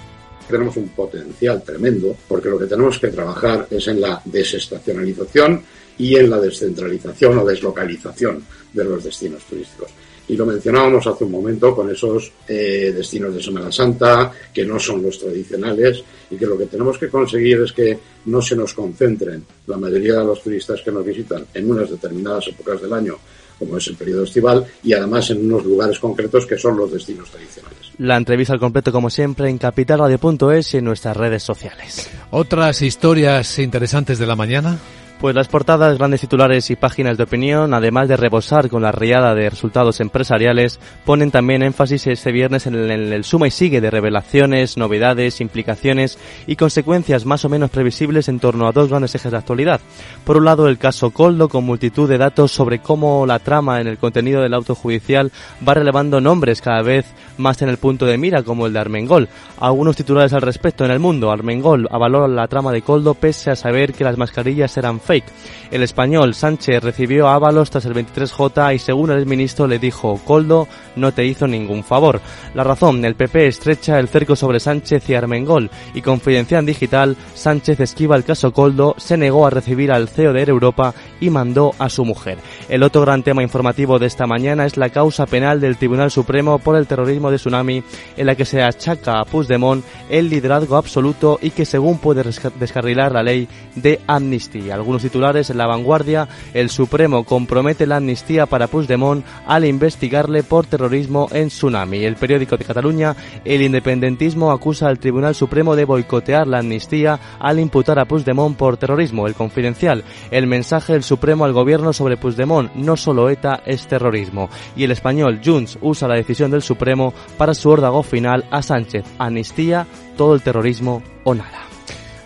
Tenemos 0.49 0.77
un 0.77 0.89
potencial 0.89 1.63
tremendo 1.63 2.17
porque 2.27 2.49
lo 2.49 2.59
que 2.59 2.67
tenemos 2.67 2.99
que 2.99 3.09
trabajar 3.09 3.67
es 3.71 3.87
en 3.89 4.01
la 4.01 4.21
desestacionalización 4.25 5.63
y 5.99 6.17
en 6.17 6.31
la 6.31 6.41
descentralización 6.41 7.39
o 7.39 7.45
deslocalización 7.45 8.45
de 8.73 8.85
los 8.85 9.05
destinos 9.05 9.43
turísticos. 9.45 9.91
Y 10.29 10.37
lo 10.37 10.47
mencionábamos 10.47 11.07
hace 11.07 11.25
un 11.25 11.33
momento 11.33 11.75
con 11.75 11.91
esos 11.91 12.33
eh, 12.49 12.93
destinos 12.95 13.35
de 13.35 13.43
Semana 13.43 13.73
Santa, 13.73 14.31
que 14.53 14.65
no 14.65 14.79
son 14.79 15.03
los 15.03 15.19
tradicionales, 15.19 16.03
y 16.31 16.37
que 16.37 16.47
lo 16.47 16.57
que 16.57 16.67
tenemos 16.67 16.99
que 16.99 17.09
conseguir 17.09 17.61
es 17.61 17.73
que 17.73 17.99
no 18.27 18.41
se 18.41 18.57
nos 18.57 18.73
concentren 18.73 19.45
la 19.67 19.77
mayoría 19.77 20.15
de 20.15 20.25
los 20.25 20.43
turistas 20.43 20.81
que 20.83 20.91
nos 20.91 21.05
visitan 21.05 21.45
en 21.53 21.71
unas 21.71 21.91
determinadas 21.91 22.49
épocas 22.49 22.81
del 22.81 22.93
año, 22.93 23.17
como 23.59 23.77
es 23.77 23.87
el 23.89 23.97
periodo 23.97 24.25
estival, 24.25 24.65
y 24.83 24.93
además 24.93 25.31
en 25.31 25.45
unos 25.45 25.65
lugares 25.65 25.99
concretos 25.99 26.47
que 26.47 26.57
son 26.57 26.77
los 26.77 26.93
destinos 26.93 27.31
tradicionales. 27.31 27.79
La 27.99 28.17
entrevista 28.17 28.55
al 28.55 28.61
completo, 28.61 28.91
como 28.93 29.11
siempre, 29.11 29.51
en 29.51 29.59
capitalradio.es 29.59 30.75
y 30.75 30.79
en 30.79 30.85
nuestras 30.85 31.17
redes 31.17 31.43
sociales. 31.43 32.11
¿Otras 32.31 32.83
historias 32.83 33.59
interesantes 33.59 34.19
de 34.19 34.27
la 34.27 34.37
mañana? 34.37 34.79
Pues 35.23 35.37
las 35.37 35.47
portadas, 35.47 35.99
grandes 35.99 36.21
titulares 36.21 36.69
y 36.73 36.75
páginas 36.75 37.17
de 37.17 37.23
opinión, 37.23 37.75
además 37.75 38.09
de 38.09 38.17
rebosar 38.17 38.69
con 38.69 38.83
la 38.83 38.91
riada 38.91 39.37
de 39.37 39.51
resultados 39.51 40.01
empresariales, 40.01 40.81
ponen 41.05 41.31
también 41.31 41.63
énfasis 41.63 42.09
este 42.09 42.33
viernes 42.33 42.67
en 42.67 42.75
el, 42.75 42.91
en 42.91 43.13
el, 43.13 43.23
suma 43.23 43.47
y 43.47 43.53
sigue 43.53 43.81
de 43.81 43.89
revelaciones, 43.89 44.77
novedades, 44.77 45.41
implicaciones 45.41 46.19
y 46.49 46.57
consecuencias 46.57 47.25
más 47.25 47.45
o 47.45 47.49
menos 47.49 47.71
previsibles 47.71 48.29
en 48.29 48.41
torno 48.41 48.67
a 48.67 48.73
dos 48.73 48.89
grandes 48.89 49.15
ejes 49.15 49.31
de 49.31 49.39
actualidad. 49.39 49.81
Por 50.25 50.39
un 50.39 50.45
lado, 50.45 50.67
el 50.67 50.79
caso 50.79 51.13
Coldo, 51.13 51.49
con 51.49 51.63
multitud 51.63 52.09
de 52.09 52.19
datos 52.19 52.51
sobre 52.51 52.81
cómo 52.81 53.25
la 53.25 53.39
trama 53.39 53.81
en 53.81 53.87
el 53.87 53.99
contenido 53.99 54.43
del 54.43 54.55
auto 54.55 54.75
judicial 54.75 55.31
va 55.67 55.75
relevando 55.75 56.21
nombres 56.21 56.61
cada 56.61 56.83
vez 56.83 57.07
más 57.39 57.63
en 57.63 57.69
el 57.69 57.77
punto 57.77 58.07
de 58.07 58.19
mira, 58.19 58.43
como 58.43 58.67
el 58.67 58.73
de 58.73 58.79
Armengol. 58.79 59.29
Algunos 59.59 59.97
titulares 59.97 60.33
al 60.33 60.43
respecto 60.43 60.85
en 60.85 60.91
el 60.91 60.99
mundo. 60.99 61.31
Armengol 61.31 61.89
avaló 61.91 62.27
la 62.29 62.49
trama 62.49 62.73
de 62.73 62.83
Coldo 62.83 63.15
pese 63.15 63.51
a 63.51 63.57
saber 63.57 63.93
que 63.93 64.05
las 64.05 64.19
mascarillas 64.19 64.77
eran 64.77 65.01
fake. 65.01 65.25
El 65.71 65.83
español 65.83 66.35
Sánchez 66.35 66.83
recibió 66.83 67.29
a 67.29 67.35
Ábalos 67.35 67.71
tras 67.71 67.87
el 67.87 67.95
23J 67.95 68.75
y 68.75 68.79
según 68.79 69.11
el 69.11 69.27
ministro 69.27 69.67
le 69.67 69.79
dijo, 69.79 70.21
Coldo 70.25 70.69
no 70.97 71.13
te 71.13 71.25
hizo 71.25 71.47
ningún 71.47 71.83
favor. 71.83 72.21
La 72.55 72.65
razón, 72.65 73.05
el 73.05 73.15
PP 73.15 73.47
estrecha 73.47 73.99
el 73.99 74.09
cerco 74.09 74.37
sobre 74.37 74.61
Sánchez 74.61 75.09
y 75.09 75.15
Armengol 75.15 75.71
y 75.95 76.03
Confidencial 76.03 76.67
Digital, 76.67 77.17
Sánchez 77.35 77.81
esquiva 77.81 78.17
el 78.17 78.25
caso 78.25 78.53
Coldo, 78.53 78.95
se 78.99 79.17
negó 79.17 79.47
a 79.47 79.51
recibir 79.51 79.91
al 79.91 80.09
CEO 80.09 80.33
de 80.33 80.41
Air 80.41 80.51
Europa 80.51 80.95
y 81.21 81.31
mandó 81.31 81.75
a 81.79 81.89
su 81.89 82.05
mujer. 82.05 82.39
El 82.69 82.83
otro 82.83 83.01
gran 83.01 83.23
tema 83.23 83.43
informativo 83.43 83.99
de 83.99 84.07
esta 84.07 84.27
mañana 84.27 84.67
es 84.67 84.77
la 84.77 84.91
causa 84.91 85.27
penal 85.27 85.61
del 85.61 85.77
Tribunal 85.77 86.11
Supremo 86.11 86.59
por 86.59 86.77
el 86.77 86.87
terrorismo 86.87 87.31
de 87.33 87.39
Tsunami 87.39 87.83
en 88.17 88.27
la 88.27 88.35
que 88.35 88.45
se 88.45 88.63
achaca 88.63 89.21
a 89.21 89.25
Puigdemont 89.25 89.85
el 90.09 90.29
liderazgo 90.29 90.77
absoluto 90.77 91.39
y 91.43 91.51
que 91.51 91.65
según 91.65 91.99
puede 91.99 92.23
descarrilar 92.59 93.13
la 93.13 93.23
ley 93.23 93.49
de 93.75 94.01
amnistía. 94.07 94.75
Algunos 94.75 95.03
titulares 95.03 95.51
en 95.51 95.59
la 95.59 95.67
vanguardia, 95.67 96.29
el 96.55 96.71
Supremo 96.71 97.25
compromete 97.25 97.87
la 97.87 97.97
amnistía 97.97 98.47
para 98.47 98.69
Puigdemont 98.69 99.25
al 99.47 99.65
investigarle 99.65 100.43
por 100.43 100.67
terrorismo 100.67 101.29
en 101.33 101.49
Tsunami. 101.49 102.05
El 102.05 102.17
periódico 102.17 102.57
de 102.57 102.65
Cataluña, 102.65 103.17
el 103.45 103.63
independentismo 103.63 104.53
acusa 104.53 104.89
al 104.89 104.99
Tribunal 104.99 105.35
Supremo 105.35 105.75
de 105.75 105.85
boicotear 105.85 106.47
la 106.47 106.59
amnistía 106.59 107.19
al 107.39 107.59
imputar 107.59 107.99
a 107.99 108.05
Puigdemont 108.05 108.57
por 108.57 108.77
terrorismo. 108.77 109.27
El 109.27 109.35
confidencial, 109.35 110.05
el 110.31 110.47
mensaje 110.47 110.93
del 110.93 111.03
Supremo 111.03 111.45
al 111.45 111.53
gobierno 111.53 111.93
sobre 111.93 112.17
Puigdemont, 112.17 112.75
no 112.75 112.97
solo 112.97 113.31
ETA 113.31 113.63
es 113.65 113.87
terrorismo. 113.87 114.49
Y 114.77 114.85
el 114.85 114.91
español, 114.91 115.41
Junts, 115.45 115.79
usa 115.81 116.09
la 116.09 116.17
decisión 116.17 116.51
del 116.51 116.63
Supremo 116.63 117.12
para 117.39 117.55
su 117.55 117.71
órdago 117.71 118.03
final 118.03 118.45
a 118.51 118.63
Sánchez, 118.63 119.05
amnistía, 119.19 119.87
todo 120.17 120.35
el 120.35 120.43
terrorismo 120.43 121.03
o 121.25 121.35
nada. 121.35 121.72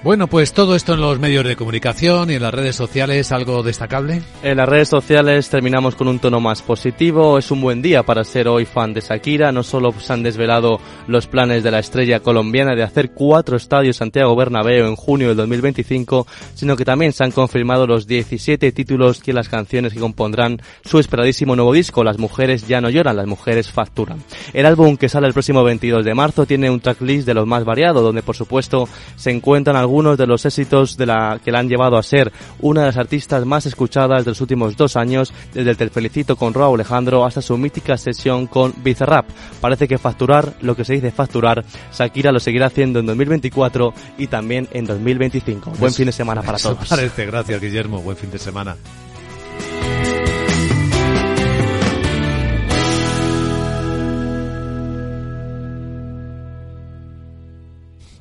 Bueno, 0.02 0.28
pues 0.28 0.52
todo 0.52 0.76
esto 0.76 0.94
en 0.94 1.00
los 1.00 1.18
medios 1.18 1.44
de 1.44 1.56
comunicación 1.56 2.30
y 2.30 2.34
en 2.34 2.42
las 2.42 2.54
redes 2.54 2.76
sociales, 2.76 3.32
¿algo 3.32 3.62
destacable? 3.62 4.22
En 4.42 4.58
las 4.58 4.68
redes 4.68 4.88
sociales 4.88 5.48
terminamos 5.48 5.96
con 5.96 6.06
un 6.06 6.18
tono 6.18 6.38
más 6.38 6.62
positivo. 6.62 7.38
Es 7.38 7.50
un 7.50 7.60
buen 7.60 7.82
día 7.82 8.04
para 8.04 8.22
ser 8.22 8.46
hoy 8.46 8.66
fan 8.66 8.92
de 8.92 9.00
Shakira. 9.00 9.50
No 9.50 9.62
solo 9.62 9.92
se 9.98 10.12
han 10.12 10.22
desvelado 10.22 10.78
los 11.08 11.26
planes 11.26 11.64
de 11.64 11.70
la 11.70 11.80
estrella 11.80 12.20
colombiana 12.20 12.76
de 12.76 12.84
hacer 12.84 13.12
cuatro 13.12 13.56
estadios 13.56 13.96
Santiago 13.96 14.36
Bernabéu 14.36 14.86
en 14.86 14.96
junio 14.96 15.28
del 15.28 15.38
2025, 15.38 16.26
sino 16.54 16.76
que 16.76 16.84
también 16.84 17.12
se 17.12 17.24
han 17.24 17.32
confirmado 17.32 17.86
los 17.86 18.06
17 18.06 18.70
títulos 18.72 19.20
que 19.20 19.32
las 19.32 19.48
canciones 19.48 19.92
que 19.92 20.00
compondrán 20.00 20.60
su 20.84 20.98
esperadísimo 20.98 21.56
nuevo 21.56 21.72
disco, 21.72 22.04
Las 22.04 22.18
mujeres 22.18 22.68
ya 22.68 22.80
no 22.80 22.90
lloran, 22.90 23.16
las 23.16 23.26
mujeres 23.26 23.72
facturan. 23.72 24.22
El 24.52 24.66
álbum 24.66 24.96
que 24.96 25.08
sale 25.08 25.26
el 25.26 25.32
próximo 25.32 25.64
22 25.64 26.04
de 26.04 26.14
marzo 26.14 26.46
tiene 26.46 26.70
un 26.70 26.80
tracklist 26.80 27.26
de 27.26 27.34
los 27.34 27.46
más 27.46 27.64
variados, 27.64 28.02
donde 28.02 28.22
por 28.22 28.36
supuesto 28.36 28.88
se 29.16 29.30
encuentran 29.30 29.85
algunos 29.86 30.18
de 30.18 30.26
los 30.26 30.44
éxitos 30.44 30.96
de 30.96 31.06
la 31.06 31.40
que 31.42 31.52
la 31.52 31.60
han 31.60 31.68
llevado 31.68 31.96
a 31.96 32.02
ser 32.02 32.32
una 32.60 32.80
de 32.80 32.88
las 32.88 32.96
artistas 32.96 33.46
más 33.46 33.66
escuchadas 33.66 34.24
de 34.24 34.32
los 34.32 34.40
últimos 34.40 34.76
dos 34.76 34.96
años, 34.96 35.32
desde 35.54 35.70
el 35.70 35.76
Te 35.76 35.88
Felicito 35.90 36.34
con 36.34 36.52
Raúl 36.52 36.80
Alejandro 36.80 37.24
hasta 37.24 37.40
su 37.40 37.56
mítica 37.56 37.96
sesión 37.96 38.48
con 38.48 38.74
Bizarrap. 38.82 39.26
Parece 39.60 39.86
que 39.86 39.96
facturar, 39.96 40.54
lo 40.60 40.74
que 40.74 40.84
se 40.84 40.94
dice 40.94 41.12
facturar, 41.12 41.64
Shakira 41.96 42.32
lo 42.32 42.40
seguirá 42.40 42.66
haciendo 42.66 42.98
en 42.98 43.06
2024 43.06 43.94
y 44.18 44.26
también 44.26 44.68
en 44.72 44.86
2025. 44.86 45.74
Buen 45.78 45.94
fin 45.94 46.06
de 46.06 46.12
semana 46.12 46.42
para 46.42 46.58
todos. 46.62 46.88
Parece, 46.88 47.26
gracias 47.26 47.60
Guillermo, 47.60 48.00
buen 48.00 48.16
fin 48.16 48.30
de 48.32 48.38
semana. 48.38 48.76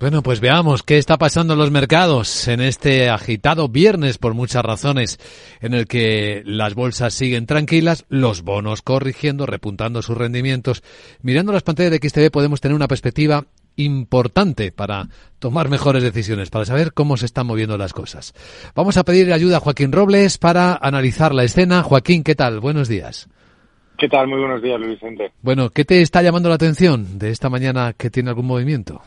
Bueno, 0.06 0.22
pues 0.22 0.39
veamos 0.39 0.84
qué 0.84 1.00
está 1.00 1.18
pasando 1.18 1.54
en 1.54 1.60
los 1.60 1.72
mercados 1.72 2.48
en 2.48 2.62
este 2.62 3.10
agitado 3.10 3.70
viernes 3.70 4.20
por 4.20 4.36
muchas 4.36 4.63
razones, 4.63 5.18
en 5.62 5.74
el 5.74 5.88
que 5.88 6.44
las 6.46 6.76
bolsas 6.76 7.15
siguen 7.15 7.48
tranquilas, 7.48 8.06
los 8.08 8.44
bonos 8.44 8.84
corrigiendo, 8.84 9.48
repuntando 9.48 10.04
sus 10.04 10.15
rendimientos. 10.15 10.84
Mirando 11.24 11.54
las 11.54 11.63
pantallas 11.63 11.91
de 11.91 12.08
XTV 12.08 12.30
podemos 12.30 12.62
tener 12.62 12.76
una 12.76 12.88
perspectiva 12.88 13.46
importante 13.78 14.72
para 14.72 15.10
tomar 15.39 15.70
mejores 15.70 16.04
decisiones, 16.04 16.52
para 16.52 16.65
saber 16.65 16.94
cómo 16.94 17.18
se 17.18 17.26
están 17.26 17.48
moviendo 17.48 17.76
las 17.76 17.94
cosas. 17.94 18.36
Vamos 18.76 18.98
a 18.98 19.04
pedir 19.06 19.34
ayuda 19.34 19.58
a 19.58 19.62
Joaquín 19.62 19.91
Robles 19.91 20.38
para 20.38 20.76
analizar 20.76 21.34
la 21.34 21.46
escena. 21.46 21.82
Joaquín, 21.82 22.24
¿qué 22.24 22.36
tal? 22.36 22.60
Buenos 22.60 22.88
días. 22.88 23.28
¿Qué 23.98 24.08
tal? 24.08 24.28
Muy 24.28 24.38
buenos 24.38 24.62
días, 24.62 24.80
Luis 24.80 25.02
Vicente. 25.02 25.32
Bueno, 25.41 25.72
¿qué 25.72 25.84
te 25.84 26.04
está 26.04 26.22
llamando 26.22 26.50
la 26.50 26.56
atención 26.56 27.18
de 27.18 27.32
esta 27.32 27.50
mañana 27.50 27.94
que 27.94 28.12
tiene 28.12 28.30
algún 28.30 28.46
movimiento? 28.46 29.02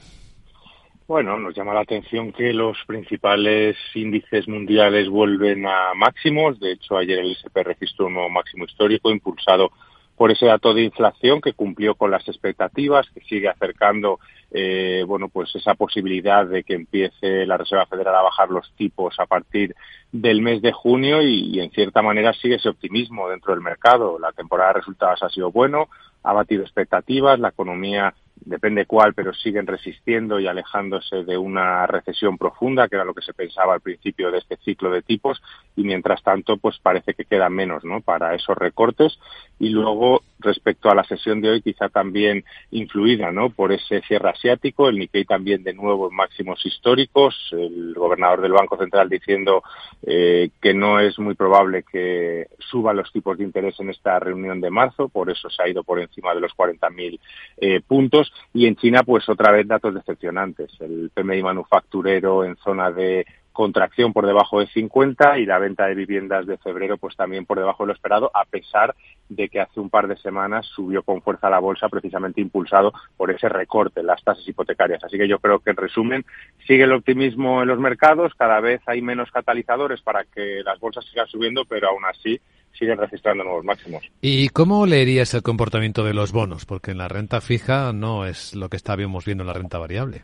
Bueno, 1.08 1.38
nos 1.38 1.54
llama 1.54 1.72
la 1.72 1.80
atención 1.80 2.32
que 2.32 2.52
los 2.52 2.76
principales 2.86 3.78
índices 3.94 4.46
mundiales 4.46 5.08
vuelven 5.08 5.66
a 5.66 5.94
máximos. 5.94 6.60
De 6.60 6.72
hecho, 6.72 6.98
ayer 6.98 7.20
el 7.20 7.32
SP 7.32 7.64
registró 7.64 8.08
un 8.08 8.12
nuevo 8.12 8.28
máximo 8.28 8.66
histórico 8.66 9.10
impulsado 9.10 9.70
por 10.18 10.30
ese 10.30 10.44
dato 10.44 10.74
de 10.74 10.82
inflación 10.82 11.40
que 11.40 11.54
cumplió 11.54 11.94
con 11.94 12.10
las 12.10 12.28
expectativas, 12.28 13.08
que 13.14 13.22
sigue 13.22 13.48
acercando, 13.48 14.20
eh, 14.50 15.02
bueno, 15.06 15.30
pues 15.30 15.56
esa 15.56 15.74
posibilidad 15.76 16.44
de 16.44 16.62
que 16.62 16.74
empiece 16.74 17.46
la 17.46 17.56
Reserva 17.56 17.86
Federal 17.86 18.14
a 18.14 18.22
bajar 18.22 18.50
los 18.50 18.70
tipos 18.76 19.18
a 19.18 19.24
partir 19.24 19.74
del 20.12 20.42
mes 20.42 20.60
de 20.60 20.72
junio 20.72 21.22
y, 21.22 21.56
y 21.56 21.60
en 21.60 21.70
cierta 21.70 22.02
manera 22.02 22.34
sigue 22.34 22.56
ese 22.56 22.68
optimismo 22.68 23.30
dentro 23.30 23.54
del 23.54 23.62
mercado. 23.62 24.18
La 24.18 24.32
temporada 24.32 24.74
de 24.74 24.80
resultados 24.80 25.22
ha 25.22 25.30
sido 25.30 25.50
bueno, 25.50 25.88
ha 26.22 26.34
batido 26.34 26.64
expectativas, 26.64 27.40
la 27.40 27.48
economía 27.48 28.12
depende 28.44 28.86
cuál, 28.86 29.14
pero 29.14 29.32
siguen 29.34 29.66
resistiendo 29.66 30.40
y 30.40 30.46
alejándose 30.46 31.24
de 31.24 31.36
una 31.36 31.86
recesión 31.86 32.38
profunda, 32.38 32.88
que 32.88 32.96
era 32.96 33.04
lo 33.04 33.14
que 33.14 33.22
se 33.22 33.34
pensaba 33.34 33.74
al 33.74 33.80
principio 33.80 34.30
de 34.30 34.38
este 34.38 34.56
ciclo 34.58 34.90
de 34.90 35.02
tipos, 35.02 35.42
y 35.76 35.82
mientras 35.82 36.22
tanto, 36.22 36.56
pues 36.56 36.78
parece 36.82 37.14
que 37.14 37.24
queda 37.24 37.48
menos, 37.48 37.84
¿no? 37.84 38.00
Para 38.00 38.34
esos 38.34 38.56
recortes. 38.56 39.18
Y 39.58 39.70
luego, 39.70 40.22
respecto 40.40 40.90
a 40.90 40.94
la 40.94 41.04
sesión 41.04 41.40
de 41.40 41.50
hoy, 41.50 41.62
quizá 41.62 41.88
también 41.88 42.44
influida, 42.70 43.32
¿no? 43.32 43.50
Por 43.50 43.72
ese 43.72 44.00
cierre 44.02 44.30
asiático, 44.30 44.88
el 44.88 44.98
Nikkei 44.98 45.24
también 45.24 45.62
de 45.62 45.74
nuevo 45.74 46.08
en 46.08 46.16
máximos 46.16 46.64
históricos, 46.64 47.34
el 47.52 47.94
gobernador 47.94 48.40
del 48.40 48.52
Banco 48.52 48.76
Central 48.76 49.08
diciendo 49.08 49.62
eh, 50.02 50.50
que 50.60 50.74
no 50.74 51.00
es 51.00 51.18
muy 51.18 51.34
probable 51.34 51.84
que 51.90 52.46
suba 52.58 52.92
los 52.92 53.12
tipos 53.12 53.38
de 53.38 53.44
interés 53.44 53.78
en 53.80 53.90
esta 53.90 54.18
reunión 54.18 54.60
de 54.60 54.70
marzo, 54.70 55.08
por 55.08 55.30
eso 55.30 55.50
se 55.50 55.62
ha 55.62 55.68
ido 55.68 55.82
por 55.82 56.00
encima 56.00 56.34
de 56.34 56.40
los 56.40 56.52
40.000 56.56 57.18
eh, 57.58 57.80
puntos. 57.86 58.27
Y 58.52 58.66
en 58.66 58.76
China, 58.76 59.02
pues 59.04 59.28
otra 59.28 59.52
vez 59.52 59.66
datos 59.66 59.94
decepcionantes. 59.94 60.72
El 60.80 61.10
PMI 61.14 61.42
manufacturero 61.42 62.44
en 62.44 62.56
zona 62.56 62.90
de 62.90 63.26
contracción 63.58 64.12
por 64.12 64.24
debajo 64.24 64.60
de 64.60 64.68
50 64.68 65.40
y 65.40 65.44
la 65.44 65.58
venta 65.58 65.86
de 65.86 65.96
viviendas 65.96 66.46
de 66.46 66.58
febrero 66.58 66.96
pues 66.96 67.16
también 67.16 67.44
por 67.44 67.58
debajo 67.58 67.82
de 67.82 67.88
lo 67.88 67.92
esperado 67.92 68.30
a 68.32 68.44
pesar 68.44 68.94
de 69.28 69.48
que 69.48 69.60
hace 69.60 69.80
un 69.80 69.90
par 69.90 70.06
de 70.06 70.16
semanas 70.16 70.64
subió 70.64 71.02
con 71.02 71.22
fuerza 71.22 71.50
la 71.50 71.58
bolsa 71.58 71.88
precisamente 71.88 72.40
impulsado 72.40 72.92
por 73.16 73.32
ese 73.32 73.48
recorte 73.48 73.98
en 73.98 74.06
las 74.06 74.22
tasas 74.22 74.46
hipotecarias. 74.46 75.02
Así 75.02 75.18
que 75.18 75.26
yo 75.26 75.40
creo 75.40 75.58
que 75.58 75.70
en 75.70 75.76
resumen 75.76 76.24
sigue 76.68 76.84
el 76.84 76.92
optimismo 76.92 77.60
en 77.60 77.66
los 77.66 77.80
mercados, 77.80 78.32
cada 78.36 78.60
vez 78.60 78.80
hay 78.86 79.02
menos 79.02 79.28
catalizadores 79.32 80.02
para 80.02 80.22
que 80.22 80.62
las 80.64 80.78
bolsas 80.78 81.04
sigan 81.06 81.26
subiendo, 81.26 81.64
pero 81.64 81.88
aún 81.88 82.04
así 82.04 82.40
siguen 82.78 82.98
registrando 82.98 83.44
nuevos 83.44 83.64
máximos. 83.64 84.04
¿Y 84.20 84.48
cómo 84.48 84.86
leerías 84.86 85.34
el 85.34 85.42
comportamiento 85.42 86.04
de 86.04 86.14
los 86.14 86.32
bonos? 86.32 86.64
Porque 86.64 86.92
en 86.92 86.98
la 86.98 87.08
renta 87.08 87.40
fija 87.40 87.92
no 87.92 88.26
es 88.26 88.54
lo 88.54 88.68
que 88.68 88.76
estábamos 88.76 89.24
viendo 89.24 89.42
en 89.42 89.48
la 89.48 89.54
renta 89.54 89.78
variable. 89.78 90.22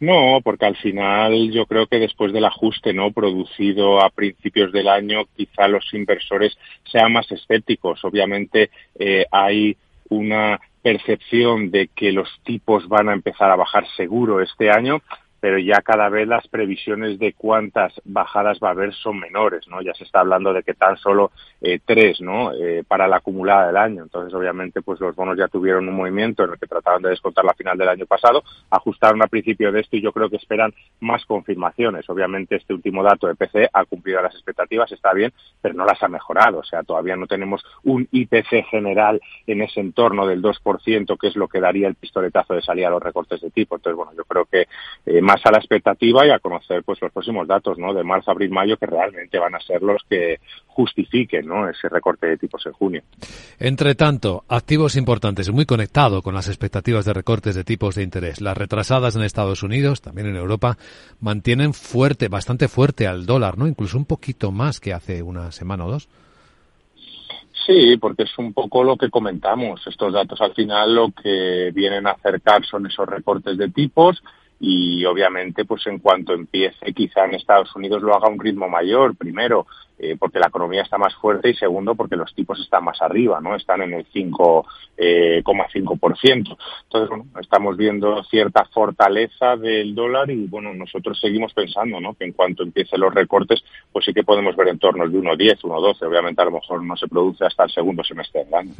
No, 0.00 0.40
porque 0.42 0.66
al 0.66 0.76
final 0.76 1.52
yo 1.52 1.64
creo 1.66 1.86
que 1.86 2.00
después 2.00 2.32
del 2.32 2.44
ajuste 2.44 2.92
no 2.92 3.12
producido 3.12 4.02
a 4.02 4.10
principios 4.10 4.72
del 4.72 4.88
año, 4.88 5.26
quizá 5.36 5.68
los 5.68 5.94
inversores 5.94 6.58
sean 6.90 7.12
más 7.12 7.30
escépticos. 7.30 8.04
Obviamente 8.04 8.70
eh, 8.98 9.26
hay 9.30 9.76
una 10.08 10.60
percepción 10.82 11.70
de 11.70 11.88
que 11.94 12.10
los 12.10 12.28
tipos 12.42 12.88
van 12.88 13.10
a 13.10 13.12
empezar 13.12 13.52
a 13.52 13.56
bajar 13.56 13.86
seguro 13.96 14.40
este 14.40 14.70
año, 14.70 15.02
pero 15.42 15.58
ya 15.58 15.82
cada 15.82 16.08
vez 16.08 16.28
las 16.28 16.46
previsiones 16.46 17.18
de 17.18 17.32
cuántas 17.32 17.92
bajadas 18.04 18.60
va 18.62 18.68
a 18.68 18.70
haber 18.70 18.94
son 18.94 19.18
menores, 19.18 19.66
¿no? 19.66 19.82
Ya 19.82 19.92
se 19.92 20.04
está 20.04 20.20
hablando 20.20 20.52
de 20.52 20.62
que 20.62 20.72
tan 20.72 20.96
solo 20.98 21.32
eh, 21.60 21.80
tres, 21.84 22.20
¿no? 22.20 22.52
Eh, 22.52 22.84
para 22.86 23.08
la 23.08 23.16
acumulada 23.16 23.66
del 23.66 23.76
año. 23.76 24.04
Entonces, 24.04 24.32
obviamente, 24.34 24.82
pues 24.82 25.00
los 25.00 25.16
bonos 25.16 25.36
ya 25.36 25.48
tuvieron 25.48 25.88
un 25.88 25.96
movimiento 25.96 26.44
en 26.44 26.52
el 26.52 26.58
que 26.60 26.68
trataban 26.68 27.02
de 27.02 27.08
descontar 27.08 27.44
la 27.44 27.54
final 27.54 27.76
del 27.76 27.88
año 27.88 28.06
pasado, 28.06 28.44
ajustaron 28.70 29.20
a 29.20 29.26
principio 29.26 29.72
de 29.72 29.80
esto 29.80 29.96
y 29.96 30.00
yo 30.00 30.12
creo 30.12 30.30
que 30.30 30.36
esperan 30.36 30.72
más 31.00 31.26
confirmaciones. 31.26 32.08
Obviamente, 32.08 32.54
este 32.54 32.72
último 32.72 33.02
dato 33.02 33.26
de 33.26 33.34
PC 33.34 33.68
ha 33.72 33.84
cumplido 33.84 34.22
las 34.22 34.36
expectativas, 34.36 34.92
está 34.92 35.12
bien, 35.12 35.32
pero 35.60 35.74
no 35.74 35.84
las 35.84 36.00
ha 36.04 36.08
mejorado. 36.08 36.58
O 36.58 36.64
sea, 36.64 36.84
todavía 36.84 37.16
no 37.16 37.26
tenemos 37.26 37.64
un 37.82 38.06
IPC 38.12 38.64
general 38.70 39.20
en 39.48 39.62
ese 39.62 39.80
entorno 39.80 40.24
del 40.24 40.40
2%, 40.40 41.18
que 41.18 41.26
es 41.26 41.34
lo 41.34 41.48
que 41.48 41.60
daría 41.60 41.88
el 41.88 41.96
pistoletazo 41.96 42.54
de 42.54 42.62
salida 42.62 42.86
a 42.86 42.90
los 42.92 43.02
recortes 43.02 43.40
de 43.40 43.50
tipo. 43.50 43.74
Entonces, 43.74 43.96
bueno, 43.96 44.12
yo 44.16 44.22
creo 44.22 44.44
que 44.44 44.68
eh, 45.06 45.20
más 45.32 45.46
a 45.46 45.50
la 45.50 45.58
expectativa 45.58 46.26
y 46.26 46.30
a 46.30 46.38
conocer 46.38 46.82
pues 46.84 47.00
los 47.00 47.10
próximos 47.10 47.48
datos 47.48 47.78
¿no? 47.78 47.94
de 47.94 48.04
marzo, 48.04 48.30
abril, 48.30 48.50
mayo 48.50 48.76
que 48.76 48.86
realmente 48.86 49.38
van 49.38 49.54
a 49.54 49.60
ser 49.60 49.82
los 49.82 50.02
que 50.08 50.40
justifiquen 50.66 51.46
¿no? 51.46 51.68
ese 51.68 51.88
recorte 51.88 52.26
de 52.26 52.36
tipos 52.36 52.64
en 52.66 52.72
junio. 52.72 53.02
Entre 53.58 53.94
tanto, 53.94 54.44
activos 54.48 54.96
importantes, 54.96 55.50
muy 55.50 55.64
conectado 55.64 56.22
con 56.22 56.34
las 56.34 56.48
expectativas 56.48 57.04
de 57.04 57.14
recortes 57.14 57.54
de 57.54 57.64
tipos 57.64 57.94
de 57.94 58.02
interés. 58.02 58.40
Las 58.40 58.56
retrasadas 58.56 59.16
en 59.16 59.22
Estados 59.22 59.62
Unidos, 59.62 60.02
también 60.02 60.28
en 60.28 60.36
Europa, 60.36 60.76
mantienen 61.20 61.72
fuerte, 61.72 62.28
bastante 62.28 62.68
fuerte 62.68 63.06
al 63.06 63.24
dólar, 63.24 63.56
¿no? 63.56 63.66
Incluso 63.66 63.96
un 63.96 64.04
poquito 64.04 64.52
más 64.52 64.80
que 64.80 64.92
hace 64.92 65.22
una 65.22 65.50
semana 65.52 65.86
o 65.86 65.90
dos. 65.90 66.08
Sí, 67.66 67.96
porque 67.96 68.24
es 68.24 68.38
un 68.38 68.52
poco 68.52 68.82
lo 68.82 68.96
que 68.96 69.08
comentamos. 69.08 69.86
Estos 69.86 70.12
datos 70.12 70.40
al 70.40 70.52
final 70.52 70.94
lo 70.94 71.10
que 71.10 71.70
vienen 71.72 72.06
a 72.06 72.12
acercar 72.12 72.64
son 72.66 72.86
esos 72.86 73.08
recortes 73.08 73.56
de 73.56 73.68
tipos 73.70 74.22
y 74.64 75.04
obviamente 75.06 75.64
pues 75.64 75.84
en 75.88 75.98
cuanto 75.98 76.32
empiece 76.32 76.94
quizá 76.94 77.24
en 77.24 77.34
Estados 77.34 77.74
Unidos 77.74 78.00
lo 78.00 78.14
haga 78.14 78.28
a 78.28 78.30
un 78.30 78.38
ritmo 78.38 78.68
mayor 78.68 79.16
primero 79.16 79.66
eh, 80.04 80.16
porque 80.18 80.40
la 80.40 80.48
economía 80.48 80.82
está 80.82 80.98
más 80.98 81.14
fuerte 81.14 81.50
y 81.50 81.54
segundo 81.54 81.94
porque 81.94 82.16
los 82.16 82.34
tipos 82.34 82.58
están 82.58 82.82
más 82.82 83.00
arriba, 83.00 83.40
¿no? 83.40 83.54
Están 83.54 83.82
en 83.82 83.92
el 83.94 84.04
5,5%. 84.12 84.66
Eh, 84.98 85.42
Entonces, 85.44 87.08
bueno, 87.08 87.26
estamos 87.40 87.76
viendo 87.76 88.20
cierta 88.24 88.64
fortaleza 88.64 89.54
del 89.56 89.94
dólar 89.94 90.28
y, 90.32 90.48
bueno, 90.48 90.74
nosotros 90.74 91.20
seguimos 91.20 91.54
pensando, 91.54 92.00
¿no? 92.00 92.14
Que 92.14 92.24
en 92.24 92.32
cuanto 92.32 92.64
empiecen 92.64 92.98
los 92.98 93.14
recortes, 93.14 93.62
pues 93.92 94.04
sí 94.04 94.12
que 94.12 94.24
podemos 94.24 94.56
ver 94.56 94.66
entornos 94.68 95.12
de 95.12 95.18
1,10, 95.20 95.60
1,12. 95.60 96.08
Obviamente 96.08 96.42
a 96.42 96.46
lo 96.46 96.50
mejor 96.50 96.82
no 96.82 96.96
se 96.96 97.06
produce 97.06 97.44
hasta 97.44 97.62
el 97.62 97.70
segundo 97.70 98.02
semestre 98.02 98.44
del 98.44 98.54
año. 98.54 98.72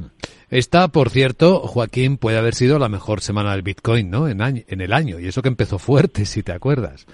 Esta, 0.50 0.88
por 0.88 1.11
cierto, 1.11 1.61
Joaquín, 1.61 2.16
puede 2.16 2.38
haber 2.38 2.54
sido 2.54 2.80
la 2.80 2.88
mejor 2.88 3.20
semana 3.20 3.52
del 3.52 3.62
Bitcoin, 3.62 4.11
¿no? 4.11 4.26
En, 4.26 4.40
en 4.40 4.80
el 4.80 4.92
año. 4.92 5.20
Y 5.20 5.28
eso 5.28 5.40
que 5.40 5.48
empezó 5.48 5.78
fuerte, 5.78 6.24
si 6.24 6.42
te 6.42 6.50
acuerdas. 6.50 7.06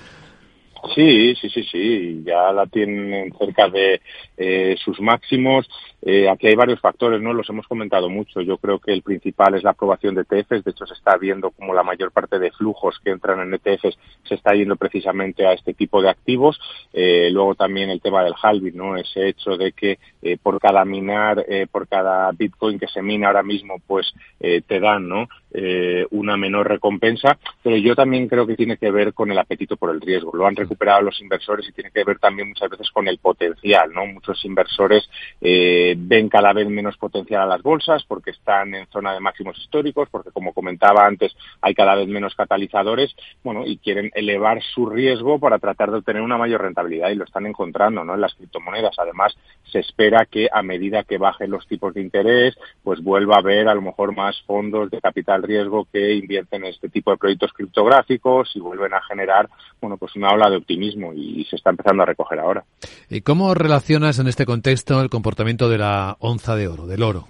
Sí, 0.95 1.35
sí, 1.35 1.49
sí, 1.51 1.62
sí, 1.64 2.23
ya 2.25 2.53
la 2.53 2.67
tienen 2.67 3.33
cerca 3.37 3.69
de 3.69 4.01
eh, 4.38 4.77
sus 4.83 5.01
máximos. 5.01 5.68
Eh, 6.01 6.29
aquí 6.29 6.46
hay 6.46 6.55
varios 6.55 6.81
factores, 6.81 7.20
¿no? 7.20 7.33
Los 7.33 7.48
hemos 7.51 7.66
comentado 7.66 8.09
mucho. 8.09 8.40
Yo 8.40 8.57
creo 8.59 8.79
que 8.79 8.92
el 8.92 9.03
principal 9.03 9.55
es 9.55 9.64
la 9.64 9.70
aprobación 9.70 10.14
de 10.14 10.22
ETFs. 10.22 10.64
De 10.64 10.70
hecho, 10.70 10.87
se 10.87 10.94
está 10.94 11.16
viendo 11.16 11.51
como 11.51 11.74
la 11.74 11.83
mayor 11.83 12.12
parte 12.12 12.38
de 12.38 12.53
flujos 12.53 12.98
que 13.03 13.11
entran 13.11 13.40
en 13.40 13.55
ETFs 13.55 13.98
se 14.24 14.35
está 14.35 14.55
yendo 14.55 14.77
precisamente 14.77 15.46
a 15.46 15.53
este 15.53 15.74
tipo 15.74 16.01
de 16.01 16.11
activos. 16.11 16.61
Eh, 16.92 17.29
luego 17.33 17.55
también 17.55 17.90
el 17.90 18.01
tema 18.01 18.22
del 18.22 18.35
halving, 18.40 18.77
¿no? 18.77 18.96
Ese 18.96 19.29
hecho 19.29 19.57
de 19.57 19.72
que 19.72 19.98
eh, 20.22 20.37
por 20.42 20.61
cada 20.61 20.85
minar, 20.85 21.44
eh, 21.48 21.66
por 21.70 21.88
cada 21.88 22.31
Bitcoin 22.33 22.79
que 22.79 22.88
se 22.88 23.03
mina 23.03 23.29
ahora 23.29 23.42
mismo, 23.42 23.77
pues 23.87 24.12
eh, 24.40 24.62
te 24.66 24.81
dan, 24.81 25.09
¿no? 25.09 25.29
Una 26.11 26.37
menor 26.37 26.68
recompensa, 26.68 27.38
pero 27.62 27.77
yo 27.77 27.94
también 27.94 28.29
creo 28.29 28.46
que 28.46 28.55
tiene 28.55 28.77
que 28.77 28.90
ver 28.90 29.14
con 29.14 29.31
el 29.31 29.38
apetito 29.38 29.77
por 29.77 29.90
el 29.90 30.01
riesgo. 30.01 30.37
Lo 30.37 30.46
han 30.46 30.55
recuperado 30.55 31.01
los 31.03 31.20
inversores 31.22 31.66
y 31.66 31.72
tiene 31.72 31.90
que 31.90 32.05
ver 32.05 32.18
también 32.18 32.48
muchas 32.48 32.68
veces 32.68 32.90
con 32.90 33.09
el 33.09 33.18
potencial, 33.18 33.90
¿no? 33.92 34.07
Muchos 34.29 34.45
inversores 34.45 35.09
eh, 35.41 35.95
ven 35.97 36.29
cada 36.29 36.53
vez 36.53 36.69
menos 36.69 36.99
potencial 36.99 37.43
a 37.43 37.47
las 37.47 37.62
bolsas 37.62 38.05
porque 38.07 38.33
están 38.33 38.75
en 38.75 38.87
zona 38.88 39.14
de 39.14 39.21
máximos 39.21 39.57
históricos, 39.57 40.09
porque 40.11 40.33
como 40.33 40.53
comentaba 40.53 41.07
antes 41.07 41.35
hay 41.62 41.73
cada 41.73 41.95
vez 41.95 42.09
menos 42.09 42.35
catalizadores, 42.35 43.17
bueno, 43.43 43.64
y 43.64 43.79
quieren 43.79 44.11
elevar 44.14 44.61
su 44.75 44.85
riesgo 44.85 45.38
para 45.38 45.59
tratar 45.59 45.91
de 45.91 45.99
obtener 45.99 46.21
una 46.21 46.37
mayor 46.37 46.61
rentabilidad 46.61 47.09
y 47.09 47.14
lo 47.14 47.25
están 47.25 47.47
encontrando, 47.47 48.05
¿no? 48.05 48.17
En 48.17 48.21
las 48.21 48.35
criptomonedas. 48.35 48.99
Además, 48.99 49.35
se 49.73 49.79
espera 49.79 50.27
que 50.31 50.49
a 50.53 50.62
medida 50.62 51.05
que 51.05 51.17
bajen 51.17 51.51
los 51.51 51.67
tipos 51.67 51.95
de 51.95 52.03
interés, 52.03 52.55
pues 52.83 53.03
vuelva 53.03 53.37
a 53.37 53.38
haber 53.38 53.69
a 53.69 53.75
lo 53.75 53.81
mejor 53.81 54.14
más 54.14 54.37
fondos 54.43 54.91
de 54.91 55.01
capital 55.01 55.43
riesgo 55.43 55.87
que 55.91 56.17
invierten 56.17 56.64
en 56.64 56.71
este 56.73 56.91
tipo 56.91 57.12
de 57.12 57.17
proyectos 57.17 57.53
criptográficos 57.55 58.51
y 58.55 58.61
vuelven 58.61 58.93
a 58.93 59.01
generar, 59.03 59.49
bueno, 59.81 59.97
pues 59.97 60.14
una 60.17 60.29
ola 60.35 60.51
de 60.51 60.57
optimismo 60.57 61.14
y 61.14 61.47
se 61.49 61.57
está 61.57 61.71
empezando 61.71 62.03
a 62.03 62.07
recoger 62.07 62.41
ahora. 62.41 62.64
¿Y 63.09 63.23
cómo 63.23 63.55
relacionas 63.55 64.17
en 64.18 64.28
este 64.28 64.46
contexto 64.46 65.00
el 65.00 65.11
comportamiento 65.11 65.68
de 65.68 65.78
la 65.78 66.16
onza 66.20 66.57
de 66.57 66.68
oro, 66.68 66.87
del 66.87 67.02
oro? 67.02 67.28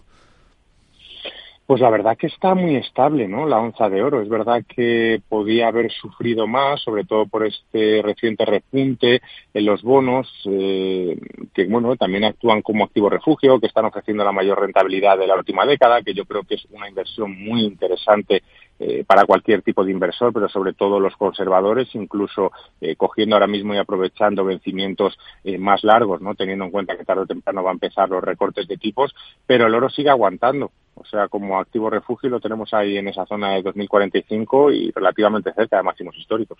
Pues 1.68 1.82
la 1.82 1.90
verdad 1.90 2.16
que 2.16 2.28
está 2.28 2.54
muy 2.54 2.76
estable, 2.76 3.28
¿no? 3.28 3.44
La 3.44 3.58
onza 3.58 3.90
de 3.90 4.02
oro. 4.02 4.22
Es 4.22 4.28
verdad 4.30 4.64
que 4.66 5.20
podía 5.28 5.68
haber 5.68 5.92
sufrido 5.92 6.46
más, 6.46 6.80
sobre 6.80 7.04
todo 7.04 7.26
por 7.26 7.44
este 7.44 8.00
reciente 8.02 8.46
repunte 8.46 9.20
en 9.52 9.66
los 9.66 9.82
bonos, 9.82 10.32
eh, 10.46 11.20
que 11.52 11.66
bueno, 11.66 11.94
también 11.96 12.24
actúan 12.24 12.62
como 12.62 12.84
activo 12.84 13.10
refugio, 13.10 13.60
que 13.60 13.66
están 13.66 13.84
ofreciendo 13.84 14.24
la 14.24 14.32
mayor 14.32 14.58
rentabilidad 14.58 15.18
de 15.18 15.26
la 15.26 15.36
última 15.36 15.66
década, 15.66 16.00
que 16.00 16.14
yo 16.14 16.24
creo 16.24 16.42
que 16.42 16.54
es 16.54 16.64
una 16.70 16.88
inversión 16.88 17.38
muy 17.38 17.64
interesante 17.64 18.42
eh, 18.80 19.02
para 19.04 19.26
cualquier 19.26 19.62
tipo 19.62 19.84
de 19.84 19.90
inversor, 19.90 20.32
pero 20.32 20.48
sobre 20.48 20.72
todo 20.72 21.00
los 21.00 21.16
conservadores, 21.16 21.92
incluso 21.96 22.52
eh, 22.80 22.94
cogiendo 22.94 23.34
ahora 23.34 23.48
mismo 23.48 23.74
y 23.74 23.78
aprovechando 23.78 24.44
vencimientos 24.44 25.18
eh, 25.42 25.58
más 25.58 25.82
largos, 25.82 26.20
no 26.20 26.36
teniendo 26.36 26.64
en 26.64 26.70
cuenta 26.70 26.96
que 26.96 27.04
tarde 27.04 27.22
o 27.22 27.26
temprano 27.26 27.64
va 27.64 27.70
a 27.70 27.72
empezar 27.72 28.08
los 28.08 28.22
recortes 28.22 28.68
de 28.68 28.76
tipos, 28.76 29.12
pero 29.46 29.66
el 29.66 29.74
oro 29.74 29.90
sigue 29.90 30.10
aguantando. 30.10 30.70
O 31.00 31.04
sea, 31.04 31.28
como 31.28 31.58
activo 31.58 31.90
refugio 31.90 32.30
lo 32.30 32.40
tenemos 32.40 32.72
ahí 32.74 32.96
en 32.96 33.08
esa 33.08 33.26
zona 33.26 33.54
de 33.54 33.62
2045 33.62 34.72
y 34.72 34.90
relativamente 34.90 35.52
cerca 35.52 35.78
de 35.78 35.82
máximos 35.82 36.16
históricos. 36.16 36.58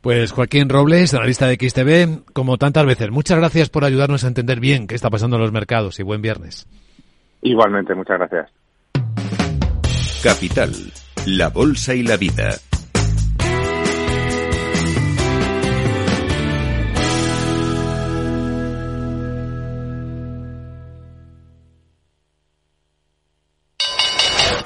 Pues 0.00 0.32
Joaquín 0.32 0.68
Robles, 0.68 1.14
analista 1.14 1.46
de 1.46 1.56
XTV, 1.56 2.32
como 2.32 2.58
tantas 2.58 2.86
veces, 2.86 3.10
muchas 3.10 3.38
gracias 3.38 3.70
por 3.70 3.84
ayudarnos 3.84 4.24
a 4.24 4.28
entender 4.28 4.60
bien 4.60 4.86
qué 4.86 4.94
está 4.94 5.10
pasando 5.10 5.36
en 5.36 5.42
los 5.42 5.52
mercados 5.52 6.00
y 6.00 6.02
buen 6.02 6.22
viernes. 6.22 6.68
Igualmente, 7.42 7.94
muchas 7.94 8.18
gracias. 8.18 8.50
Capital 10.22 10.72
la 11.26 11.50
Bolsa 11.50 11.94
y 11.94 12.02
la 12.02 12.16
Vida. 12.16 12.50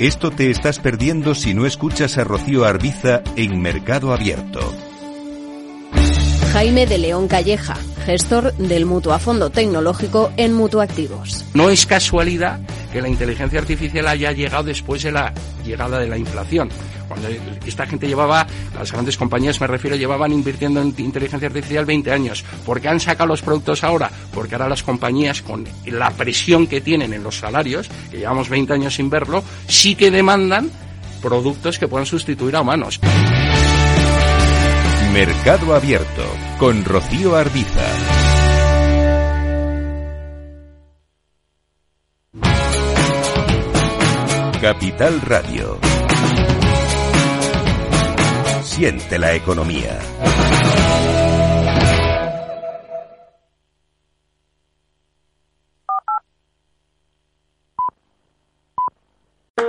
Esto 0.00 0.32
te 0.32 0.50
estás 0.50 0.80
perdiendo 0.80 1.36
si 1.36 1.54
no 1.54 1.66
escuchas 1.66 2.18
a 2.18 2.24
Rocío 2.24 2.64
Arbiza 2.64 3.22
en 3.36 3.62
Mercado 3.62 4.12
Abierto. 4.12 4.60
Jaime 6.52 6.86
de 6.86 6.98
León 6.98 7.28
Calleja, 7.28 7.76
gestor 8.04 8.52
del 8.54 8.86
Mutuo 8.86 9.12
a 9.12 9.20
Fondo 9.20 9.50
Tecnológico 9.50 10.32
en 10.36 10.52
Mutuactivos. 10.52 11.44
No 11.54 11.70
es 11.70 11.86
casualidad 11.86 12.58
que 12.92 13.02
la 13.02 13.08
inteligencia 13.08 13.60
artificial 13.60 14.08
haya 14.08 14.32
llegado 14.32 14.64
después 14.64 15.04
de 15.04 15.12
la 15.12 15.32
llegada 15.64 16.00
de 16.00 16.08
la 16.08 16.18
inflación. 16.18 16.70
Esta 17.66 17.86
gente 17.86 18.06
llevaba, 18.06 18.46
las 18.74 18.92
grandes 18.92 19.16
compañías 19.16 19.60
me 19.60 19.66
refiero, 19.66 19.96
llevaban 19.96 20.32
invirtiendo 20.32 20.80
en 20.80 20.94
inteligencia 20.98 21.48
artificial 21.48 21.84
20 21.84 22.12
años. 22.12 22.44
¿Por 22.64 22.80
qué 22.80 22.88
han 22.88 23.00
sacado 23.00 23.28
los 23.28 23.42
productos 23.42 23.84
ahora? 23.84 24.10
Porque 24.32 24.54
ahora 24.54 24.68
las 24.68 24.82
compañías, 24.82 25.42
con 25.42 25.66
la 25.86 26.10
presión 26.10 26.66
que 26.66 26.80
tienen 26.80 27.12
en 27.12 27.22
los 27.22 27.38
salarios, 27.38 27.88
que 28.10 28.18
llevamos 28.18 28.48
20 28.48 28.72
años 28.72 28.94
sin 28.94 29.10
verlo, 29.10 29.42
sí 29.68 29.94
que 29.94 30.10
demandan 30.10 30.70
productos 31.22 31.78
que 31.78 31.88
puedan 31.88 32.06
sustituir 32.06 32.56
a 32.56 32.60
humanos. 32.60 33.00
Mercado 35.12 35.74
Abierto 35.74 36.24
con 36.58 36.84
Rocío 36.84 37.36
Arbiza. 37.36 37.86
Capital 44.60 45.20
Radio. 45.20 45.93
Siente 48.74 49.18
la 49.18 49.32
economía. 49.32 50.00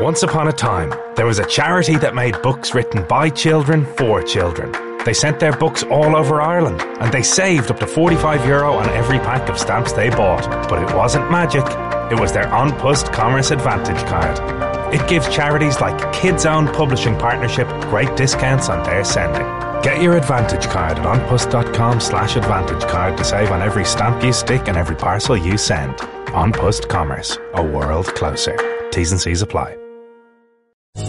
Once 0.02 0.24
upon 0.24 0.48
a 0.48 0.52
time, 0.52 0.92
there 1.16 1.28
was 1.28 1.38
a 1.38 1.46
charity 1.46 1.98
that 1.98 2.16
made 2.16 2.42
books 2.42 2.74
written 2.74 3.06
by 3.08 3.30
children 3.30 3.86
for 3.96 4.24
children. 4.24 4.72
They 5.06 5.14
sent 5.14 5.40
their 5.40 5.54
books 5.56 5.84
all 5.84 6.16
over 6.16 6.42
Ireland 6.42 6.82
and 6.82 7.14
they 7.14 7.22
saved 7.22 7.70
up 7.70 7.80
to 7.82 7.86
45 7.86 8.48
euro 8.48 8.74
on 8.74 8.90
every 8.90 9.20
pack 9.20 9.48
of 9.50 9.60
stamps 9.60 9.94
they 9.94 10.10
bought. 10.10 10.50
But 10.68 10.82
it 10.82 10.96
wasn't 10.96 11.30
magic, 11.30 11.66
it 12.12 12.20
was 12.20 12.32
their 12.32 12.52
An 12.52 12.72
Post 12.80 13.14
Commerce 13.14 13.52
Advantage 13.52 14.04
card. 14.08 14.65
It 14.96 15.10
gives 15.10 15.28
charities 15.28 15.82
like 15.82 16.14
Kids 16.14 16.46
Own 16.46 16.68
Publishing 16.68 17.18
Partnership 17.18 17.68
great 17.90 18.16
discounts 18.16 18.70
on 18.70 18.82
their 18.86 19.04
sending. 19.04 19.44
Get 19.84 20.02
your 20.02 20.16
Advantage 20.16 20.68
card 20.68 20.98
at 20.98 21.06
onpost.com 21.06 22.00
slash 22.00 22.38
advantage 22.38 22.88
card 22.88 23.18
to 23.18 23.26
save 23.26 23.52
on 23.52 23.62
every 23.62 23.84
stamp 23.84 24.24
you 24.24 24.32
stick 24.32 24.70
and 24.70 24.78
every 24.78 24.96
parcel 24.96 25.36
you 25.36 25.58
send. 25.58 26.00
On 26.34 26.54
Post 26.54 26.88
Commerce, 26.88 27.38
a 27.56 27.62
world 27.62 28.06
closer. 28.16 28.56
T's 28.92 29.12
and 29.12 29.20
C's 29.20 29.42
apply. 29.42 29.76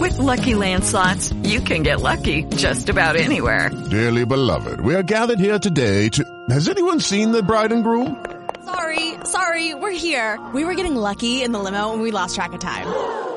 With 0.01 0.17
Lucky 0.17 0.53
Land 0.53 0.83
slots, 0.83 1.31
you 1.43 1.61
can 1.61 1.83
get 1.83 2.01
lucky 2.01 2.43
just 2.57 2.89
about 2.89 3.15
anywhere. 3.15 3.69
Dearly 3.89 4.25
beloved, 4.25 4.81
we 4.81 4.95
are 4.95 5.03
gathered 5.03 5.39
here 5.39 5.59
today 5.59 6.09
to. 6.09 6.25
Has 6.49 6.67
anyone 6.67 6.99
seen 6.99 7.31
the 7.31 7.41
bride 7.41 7.71
and 7.71 7.85
groom? 7.85 8.21
Sorry, 8.65 9.13
sorry, 9.23 9.75
we're 9.75 9.91
here. 9.91 10.45
We 10.53 10.65
were 10.65 10.75
getting 10.75 10.97
lucky 10.97 11.41
in 11.41 11.53
the 11.53 11.59
limo 11.59 11.93
and 11.93 12.01
we 12.01 12.11
lost 12.11 12.35
track 12.35 12.51
of 12.51 12.59
time. 12.59 13.36